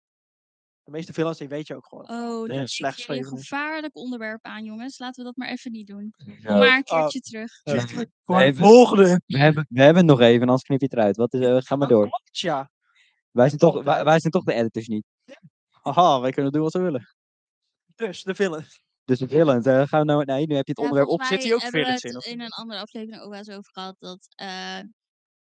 [0.90, 2.08] De meeste films, die weet je ook gewoon.
[2.10, 4.98] Oh, Ja, dat slecht is een gevaarlijk onderwerp aan, jongens.
[4.98, 6.14] Laten we dat maar even niet doen.
[6.40, 6.56] Ja.
[6.58, 7.52] Maar een keertje terug.
[8.24, 9.20] Voor het Even- volgende.
[9.26, 11.16] We hebben, we hebben het nog even, anders knip je het eruit.
[11.16, 12.08] Wat is, eh, ga maar door.
[12.30, 12.70] Ja.
[13.30, 15.04] Wij zijn, toch, wij, wij zijn toch de editors niet.
[15.70, 17.14] Haha, wij kunnen doen wat we willen.
[17.94, 18.64] Dus, de film.
[19.04, 20.24] Dus de villains, eh, gaan we nou...
[20.24, 21.22] Nee, nu heb je het Ja, onderwerp op.
[21.22, 23.48] zit hier ook we villains het in, of in een andere aflevering ook wel eens
[23.50, 23.96] over gehad.
[23.98, 24.86] Dat eh, Ja,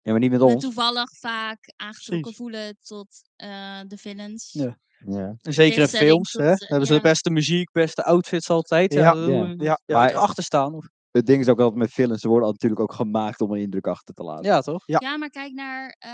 [0.02, 0.62] maar niet met we ons.
[0.62, 4.52] toevallig vaak aangetrokken voelen tot eh, de villains.
[4.52, 4.78] Ja.
[5.08, 5.34] Ja.
[5.42, 6.50] En zeker in films, tot, hè?
[6.50, 8.92] eh, Dan hebben ze de beste muziek, beste outfits altijd.
[8.92, 9.78] Ja, Ja, dat- ja.
[9.86, 10.12] Ja.
[10.12, 10.74] achter staan.
[10.74, 10.88] Of...
[11.10, 13.86] Het ding is ook altijd met villains, ze worden natuurlijk ook gemaakt om een indruk
[13.86, 14.44] achter te laten.
[14.44, 14.82] Ja, toch?
[14.86, 14.98] Ja.
[15.00, 16.10] Ja, maar kijk naar eh,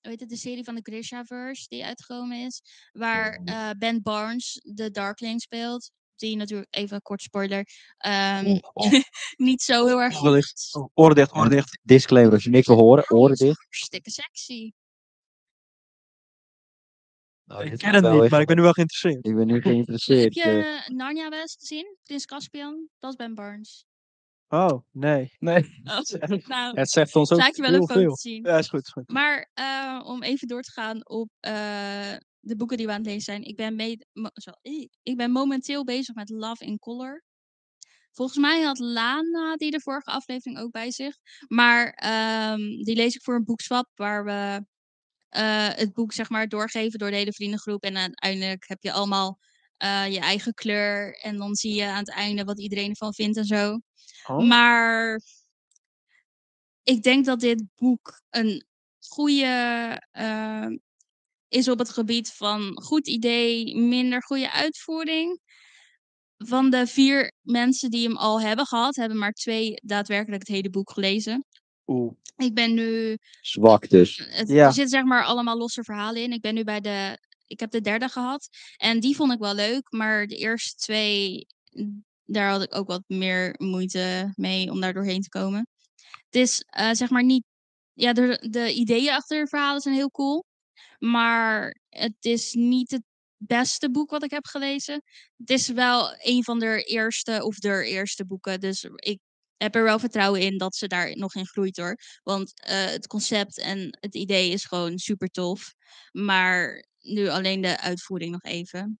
[0.00, 2.62] heet het, de serie van de Grishaverse die uitgekomen is.
[2.92, 5.90] Waar eh, Ben Barnes de Darkling speelt.
[6.16, 7.66] Die natuurlijk, even kort spoiler,
[7.96, 8.58] ehm,
[9.36, 10.14] niet zo heel erg.
[10.14, 10.22] Oh,
[10.94, 11.78] oren dicht, oren dicht.
[11.82, 13.62] Disclaimer, als je niks wil horen, oren dicht.
[13.62, 14.70] Hartstikke sexy.
[17.52, 19.26] Oh, Ik ken het wel niet, even- maar ik ben nu wel geïnteresseerd.
[19.26, 20.34] Ik ben nu Heb geïnteresseerd.
[20.34, 20.76] je eh.
[20.76, 21.96] eh, Narnia wel eens gezien?
[22.02, 22.88] Prins Caspian?
[22.98, 23.84] Dat is Ben Barnes.
[24.48, 25.36] Oh, nee.
[25.38, 25.62] Nee.
[25.84, 26.00] Oh,
[26.48, 28.16] nou, Het zegt ons ook laat je wel een heel foto veel.
[28.16, 28.44] zien.
[28.44, 28.82] Ja, is goed.
[28.86, 29.08] Is goed.
[29.08, 33.06] Maar eh, om even door te gaan op eh, de boeken die we aan het
[33.06, 33.42] lezen zijn.
[33.42, 33.98] Ik ben, mee,
[34.32, 34.50] zo,
[35.02, 37.24] ik ben momenteel bezig met Love in Color.
[38.12, 41.16] Volgens mij had Lana die de vorige aflevering ook bij zich.
[41.48, 44.64] Maar ehm, die lees ik voor een boekswap waar we
[45.30, 47.82] eh, het boek zeg maar doorgeven door de hele vriendengroep.
[47.82, 49.38] En uiteindelijk heb je allemaal
[49.76, 51.18] eh, je eigen kleur.
[51.20, 53.80] En dan zie je aan het einde wat iedereen ervan vindt en zo.
[54.26, 54.48] Oh.
[54.48, 55.20] Maar
[56.82, 58.64] ik denk dat dit boek een
[58.98, 60.66] goede eh,
[61.48, 65.40] is op het gebied van goed idee, minder goede uitvoering.
[66.36, 70.70] Van de vier mensen die hem al hebben gehad, hebben maar twee daadwerkelijk het hele
[70.70, 71.46] boek gelezen.
[71.90, 72.12] Oeh.
[72.36, 73.18] Ik ben nu.
[73.40, 74.16] Zwak dus.
[74.30, 74.66] Het, Ja.
[74.66, 76.32] Er zitten zeg maar allemaal losse verhalen in.
[76.32, 77.18] Ik ben nu bij de.
[77.46, 78.48] Ik heb de derde gehad.
[78.76, 79.92] En die vond ik wel leuk.
[79.92, 81.46] Maar de eerste twee.
[81.70, 85.66] mm, Daar had ik ook wat meer moeite mee om daar doorheen te komen.
[86.24, 87.44] Het is eh, zeg maar niet.
[87.92, 90.44] Ja, de, de ideeën achter de verhalen zijn heel cool.
[90.98, 93.02] Maar het is niet het
[93.36, 95.02] beste boek wat ik heb gelezen.
[95.36, 98.60] Het is wel een van de eerste of de eerste boeken.
[98.60, 99.18] Dus ik
[99.62, 101.96] heb er wel vertrouwen in dat ze daar nog in groeit hoor.
[102.22, 105.74] Want eh, het concept en het idee is gewoon super tof.
[106.12, 108.98] Maar nu alleen de uitvoering nog even.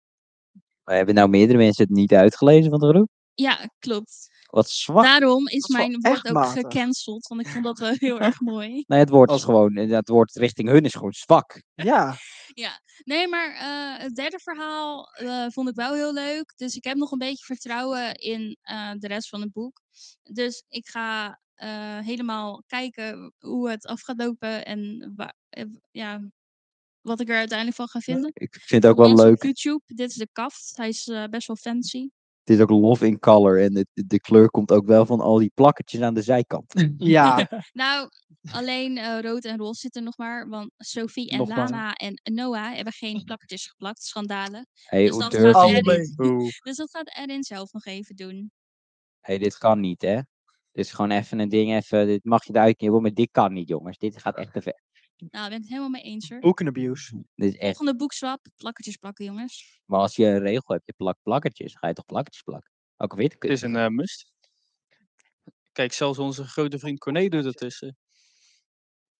[0.84, 3.08] Maar hebben nou meerdere mensen het niet uitgelezen van de groep?
[3.34, 4.28] Ja, klopt.
[4.50, 5.04] Wat zwak.
[5.04, 6.52] Daarom is Dat mijn woord ook matig.
[6.60, 7.26] gecanceld.
[7.26, 8.84] Want ik vond dat wel heel erg mooi.
[8.86, 11.62] Nee, het woord is Als- gewoon, eh, het woord richting hun is gewoon zwak.
[12.54, 12.80] Ja.
[13.04, 16.52] Nee, maar eh, het derde verhaal eh, vond ik wel heel leuk.
[16.56, 19.80] Dus ik heb nog een beetje vertrouwen in eh, de rest van het boek.
[20.22, 25.12] Dus ik ga eh, helemaal kijken hoe het af gaat lopen en
[25.90, 26.20] ja,
[27.00, 28.30] wat ik er uiteindelijk van ga vinden.
[28.34, 29.42] Ik vind het ook wel op leuk.
[29.42, 30.72] YouTube, dit is de kaft.
[30.76, 32.08] Hij is best wel fancy.
[32.50, 35.38] Het is ook love in color en het, de kleur komt ook wel van al
[35.38, 36.92] die plakketjes aan de zijkant.
[36.96, 37.48] Ja.
[37.72, 38.08] Nou,
[38.52, 40.48] alleen eh, rood en roze zitten nog maar.
[40.48, 41.58] Want Sophie en Nog maar.
[41.58, 44.02] Lana en Noah hebben geen plakkertjes geplakt.
[44.02, 44.66] Schandalen.
[44.84, 46.14] Hey, Dus dat gaat erin.
[46.64, 48.50] Dus dat gaat Erin zelf nog even doen.
[49.20, 50.14] hey, dit kan niet, hè?
[50.72, 53.52] Dit is gewoon even een ding, even, dit mag je eruit knippen, maar dit kan
[53.52, 53.98] niet, jongens.
[53.98, 54.82] Dit gaat echt te ver.
[55.30, 56.40] Nou, ben ik het helemaal mee eens hoor.
[56.40, 57.24] Boekenabuse.
[57.34, 59.80] Dit is echt, Volgende boekswap, plakkertjes plakken, jongens.
[59.84, 62.70] maar als je een regel hebt, je plakt plakkertjes, ga je toch plakkertjes plakken?
[62.96, 64.32] Ook al weet ik Het is een eh, must.
[65.72, 67.80] Kijk, zelfs onze grote vriend Corné doet het dus.
[67.82, 67.90] eh.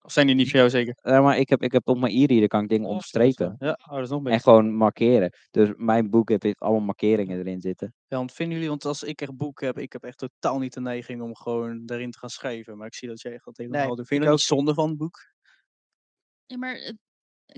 [0.02, 0.98] Of zijn die niet voor jou zeker?
[1.02, 3.56] Ja, maar ik heb, ik heb op mijn e-reader kan ik dingen Oh, onderstrepen.
[3.58, 5.32] Ja, oh, dat is nog En gewoon markeren.
[5.50, 7.94] Dus mijn boek heb ik allemaal markeringen erin zitten.
[8.06, 10.72] Ja, want vinden jullie, want als ik echt boek heb, ik heb echt totaal niet
[10.74, 12.76] de neiging om gewoon daarin te gaan schrijven.
[12.76, 14.06] Maar ik zie dat jij echt dat helemaal Nee, doet.
[14.06, 15.29] Vind je dat niet zonde van het boek?
[16.50, 16.92] Ja, maar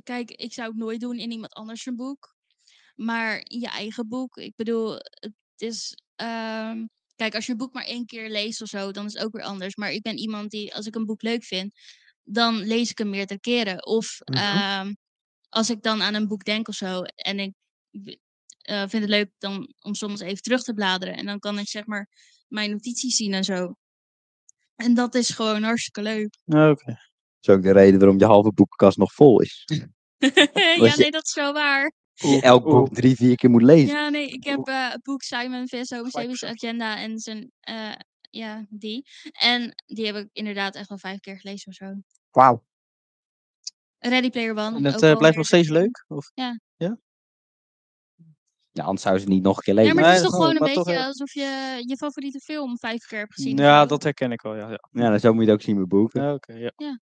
[0.03, 2.35] kijk, ik zou het nooit doen in iemand anders een boek.
[2.95, 5.97] Maar in je eigen boek, ik bedoel, het is.
[6.17, 6.87] ehm,
[7.17, 9.33] kijk, als je een boek maar één keer leest of zo, dan is het ook
[9.33, 9.77] weer anders.
[9.77, 11.73] Maar ik ben iemand die, als ik een boek leuk vind,
[12.25, 13.87] dan lees ik hem meerdere keren.
[13.87, 14.39] Of Mhm.
[14.39, 14.95] ehm,
[15.49, 17.55] als ik dan aan een boek denk of zo en ik
[18.63, 21.17] eh, vind het leuk dan om soms even terug te bladeren.
[21.17, 22.09] En dan kan ik zeg maar
[22.49, 23.75] mijn notities zien en zo.
[24.77, 26.39] En dat is gewoon hartstikke leuk.
[26.45, 27.12] Oké.
[27.49, 29.65] Is ook de reden waarom je halve boekenkast nog vol is.
[30.77, 31.93] ja, nee, dat is wel waar.
[32.15, 33.97] Je elk boek drie, vier keer moet lezen.
[33.97, 36.45] Ja, nee, ik heb eh, het boek Simon Gelijk Sebi's gezegd.
[36.45, 37.93] Agenda en zijn, eh,
[38.31, 39.07] ja, die.
[39.33, 41.95] En die heb ik inderdaad echt wel vijf keer gelezen of zo.
[42.31, 42.65] Wauw.
[43.99, 44.77] Ready Player One.
[44.77, 46.05] En het ook eh, wel blijft nog steeds leuk?
[46.09, 46.31] Of?
[48.75, 49.97] Ja, anders zou ze niet nog een keer Ja, lezen.
[49.97, 52.79] maar het is Nee, toch dat gewoon een beetje toch, alsof je je favoriete film
[52.79, 53.57] vijf keer hebt gezien.
[53.57, 54.71] Ja, dat herken ik wel, ja.
[54.71, 56.23] Ja, Ja, dan zo moet je het ook zien met boeken.
[56.23, 56.53] ja oké.
[56.53, 57.01] ja.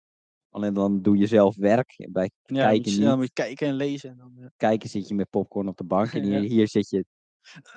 [0.54, 2.08] Alleen dan doe je zelf werk.
[2.12, 3.00] Bij Ja, kijken moet je, niet.
[3.10, 4.10] ja, moet je kijken en lezen.
[4.10, 4.52] En dan, ja.
[4.58, 6.14] kijken zit je met popcorn op de bank.
[6.14, 6.40] En Ja.
[6.40, 7.06] hier, hier zit je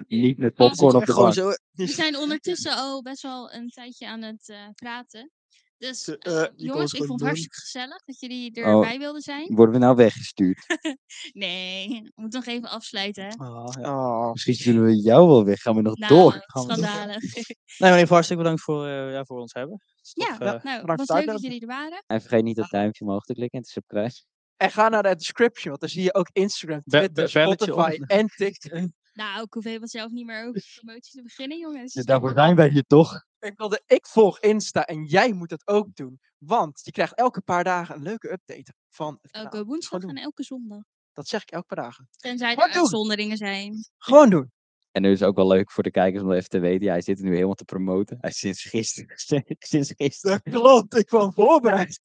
[0.08, 1.32] niet met Ja, popcorn op de bank.
[1.34, 1.48] zo.
[1.72, 5.30] We zijn ondertussen al best wel een tijdje aan het eh, praten.
[5.78, 8.66] Dus eh, eh, jongens, ik vond het hartstikke gezellig dat jullie Oh.
[8.66, 9.54] erbij wilden zijn.
[9.54, 10.64] Worden we nou weggestuurd?
[11.32, 13.24] Nee, we moeten nog even afsluiten.
[13.24, 13.30] Hè?
[13.36, 13.90] Ah, ja.
[13.90, 14.32] Oh.
[14.32, 15.60] Misschien zullen we jou wel weg.
[15.60, 16.32] Gaan we nog Nou, door?
[16.46, 16.84] Gaan we door.
[16.84, 17.34] schandalig.
[17.34, 17.44] Nee,
[17.90, 19.80] maar even hartstikke bedankt voor, eh, ja, voor ons hebben.
[20.12, 20.58] Ja, nou,
[20.96, 22.02] de leuk dat jullie er waren.
[22.06, 24.12] En vergeet niet dat duimpje omhoog te klikken en te subscriben.
[24.56, 28.26] En ga naar de description, want dan zie je ook Instagram, Twitter, be- Spotify en
[28.26, 28.88] TikTok.
[29.16, 31.92] Nou, ik hoef helemaal zelf niet meer over promotie te beginnen, jongens.
[31.92, 33.24] daarvoor zijn wij hier toch?
[33.38, 36.20] Ik, wilde, ik volg Insta en jij moet het ook doen.
[36.38, 39.52] Want je krijgt elke paar dagen een leuke update van het kanaal.
[39.52, 40.82] Elke woensdag en elke zondag.
[41.12, 42.08] Dat zeg ik elke paar dagen.
[42.16, 42.80] Tenzij er doen?
[42.80, 43.88] uitzonderingen zijn.
[43.98, 44.52] Gewoon doen.
[44.90, 46.84] En nu is het ook wel leuk voor de kijkers om even te weten.
[46.86, 48.18] Ja, hij zit er nu helemaal te promoten.
[48.20, 49.16] Hij is sinds gisteren.
[49.58, 50.40] sinds gisteren.
[50.42, 52.00] Dat klopt, ik kwam voorbereid.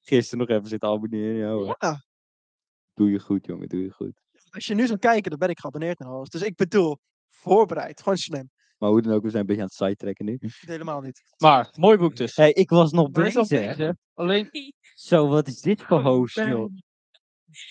[0.00, 1.36] Gisteren nog even zitten abonneren.
[1.36, 1.76] Ja, hoor.
[1.78, 2.04] Ja.
[2.94, 3.68] Doe je goed, jongen.
[3.68, 4.24] Doe je goed.
[4.56, 6.28] Als je nu zou kijken, dan ben ik geabonneerd en alles.
[6.28, 6.98] Dus ik bedoel,
[7.28, 8.02] voorbereid.
[8.02, 8.50] Gewoon slim.
[8.78, 10.38] Maar hoe dan ook, we zijn een beetje aan het sidetracken nu.
[10.60, 11.22] Helemaal niet.
[11.36, 12.36] Maar, mooi boek dus.
[12.36, 13.94] hey, ik was nog dat bezig.
[14.14, 16.74] Alleen, Zo, wat is dit voor host, joh?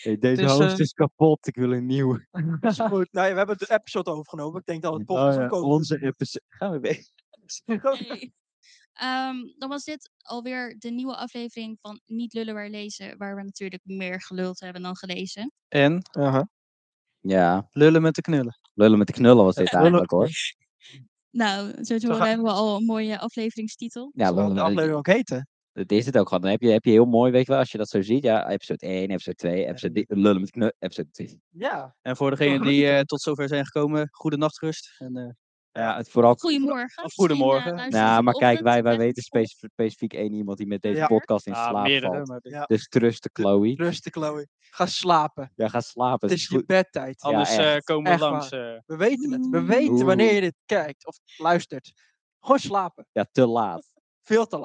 [0.01, 1.47] Hey, deze host eh, is kapot.
[1.47, 2.27] Ik wil een nieuwe.
[2.61, 3.11] Is goed.
[3.11, 4.59] Nou, ja, we hebben de episode overgenomen.
[4.59, 6.45] Ik denk dat het Oh, podcast ja, over onze episode.
[6.47, 6.97] Gaan we weg.
[8.07, 8.31] Hey.
[8.93, 13.17] Ehm, dan was dit alweer de nieuwe aflevering van Niet lullen waar lezen.
[13.17, 15.51] Waar we natuurlijk meer geluld hebben dan gelezen.
[15.67, 16.47] en Aha.
[17.28, 18.59] Ja, lullen met de knullen.
[18.73, 20.30] lullen met de knullen was dit eigenlijk hoor.
[21.30, 24.11] Nou, zo te horen hebben we al een mooie afleveringstitel.
[24.13, 25.47] Ja, lullen de aflevering ook heten.
[25.73, 26.41] Dat is het ook gewoon.
[26.43, 28.23] Dan heb je, heb je heel mooi, weet je wel, als je dat zo ziet.
[28.23, 31.41] Ja, episode 1, episode 2, episode di- lullen met knullen, episode 3.
[31.49, 31.95] Ja.
[32.01, 34.95] En voor degenen die eh, tot zover zijn gekomen, goede nachtrust.
[34.97, 35.30] En, eh,
[35.80, 36.36] Ja, het vooral.
[36.36, 37.03] Goedemorgen.
[37.03, 37.73] Of goedemorgen.
[37.73, 40.82] Misschien, eh, Nou, maar kijk, wij, wij middag weten specif- specifiek één iemand die met
[40.82, 41.07] deze Ja.
[41.07, 42.26] podcast in ah, slaap meerdere.
[42.26, 42.39] valt.
[42.43, 42.63] Ja.
[42.63, 43.73] Dus trusten, Chloe.
[43.76, 44.47] Rustig, Chloe.
[44.59, 45.51] Ga slapen.
[45.55, 46.30] Ja, ga slapen.
[46.30, 47.21] Het is je bedtijd.
[47.21, 47.76] Anders echt.
[47.76, 48.49] eh, komen we Echt langs.
[48.49, 49.47] eh, We weten het.
[49.49, 49.67] We Oeh.
[49.67, 51.91] weten wanneer je dit kijkt of luistert.
[52.39, 53.07] Gewoon slapen.
[53.11, 53.93] Ja, te laat.
[54.23, 54.63] Veel te lang.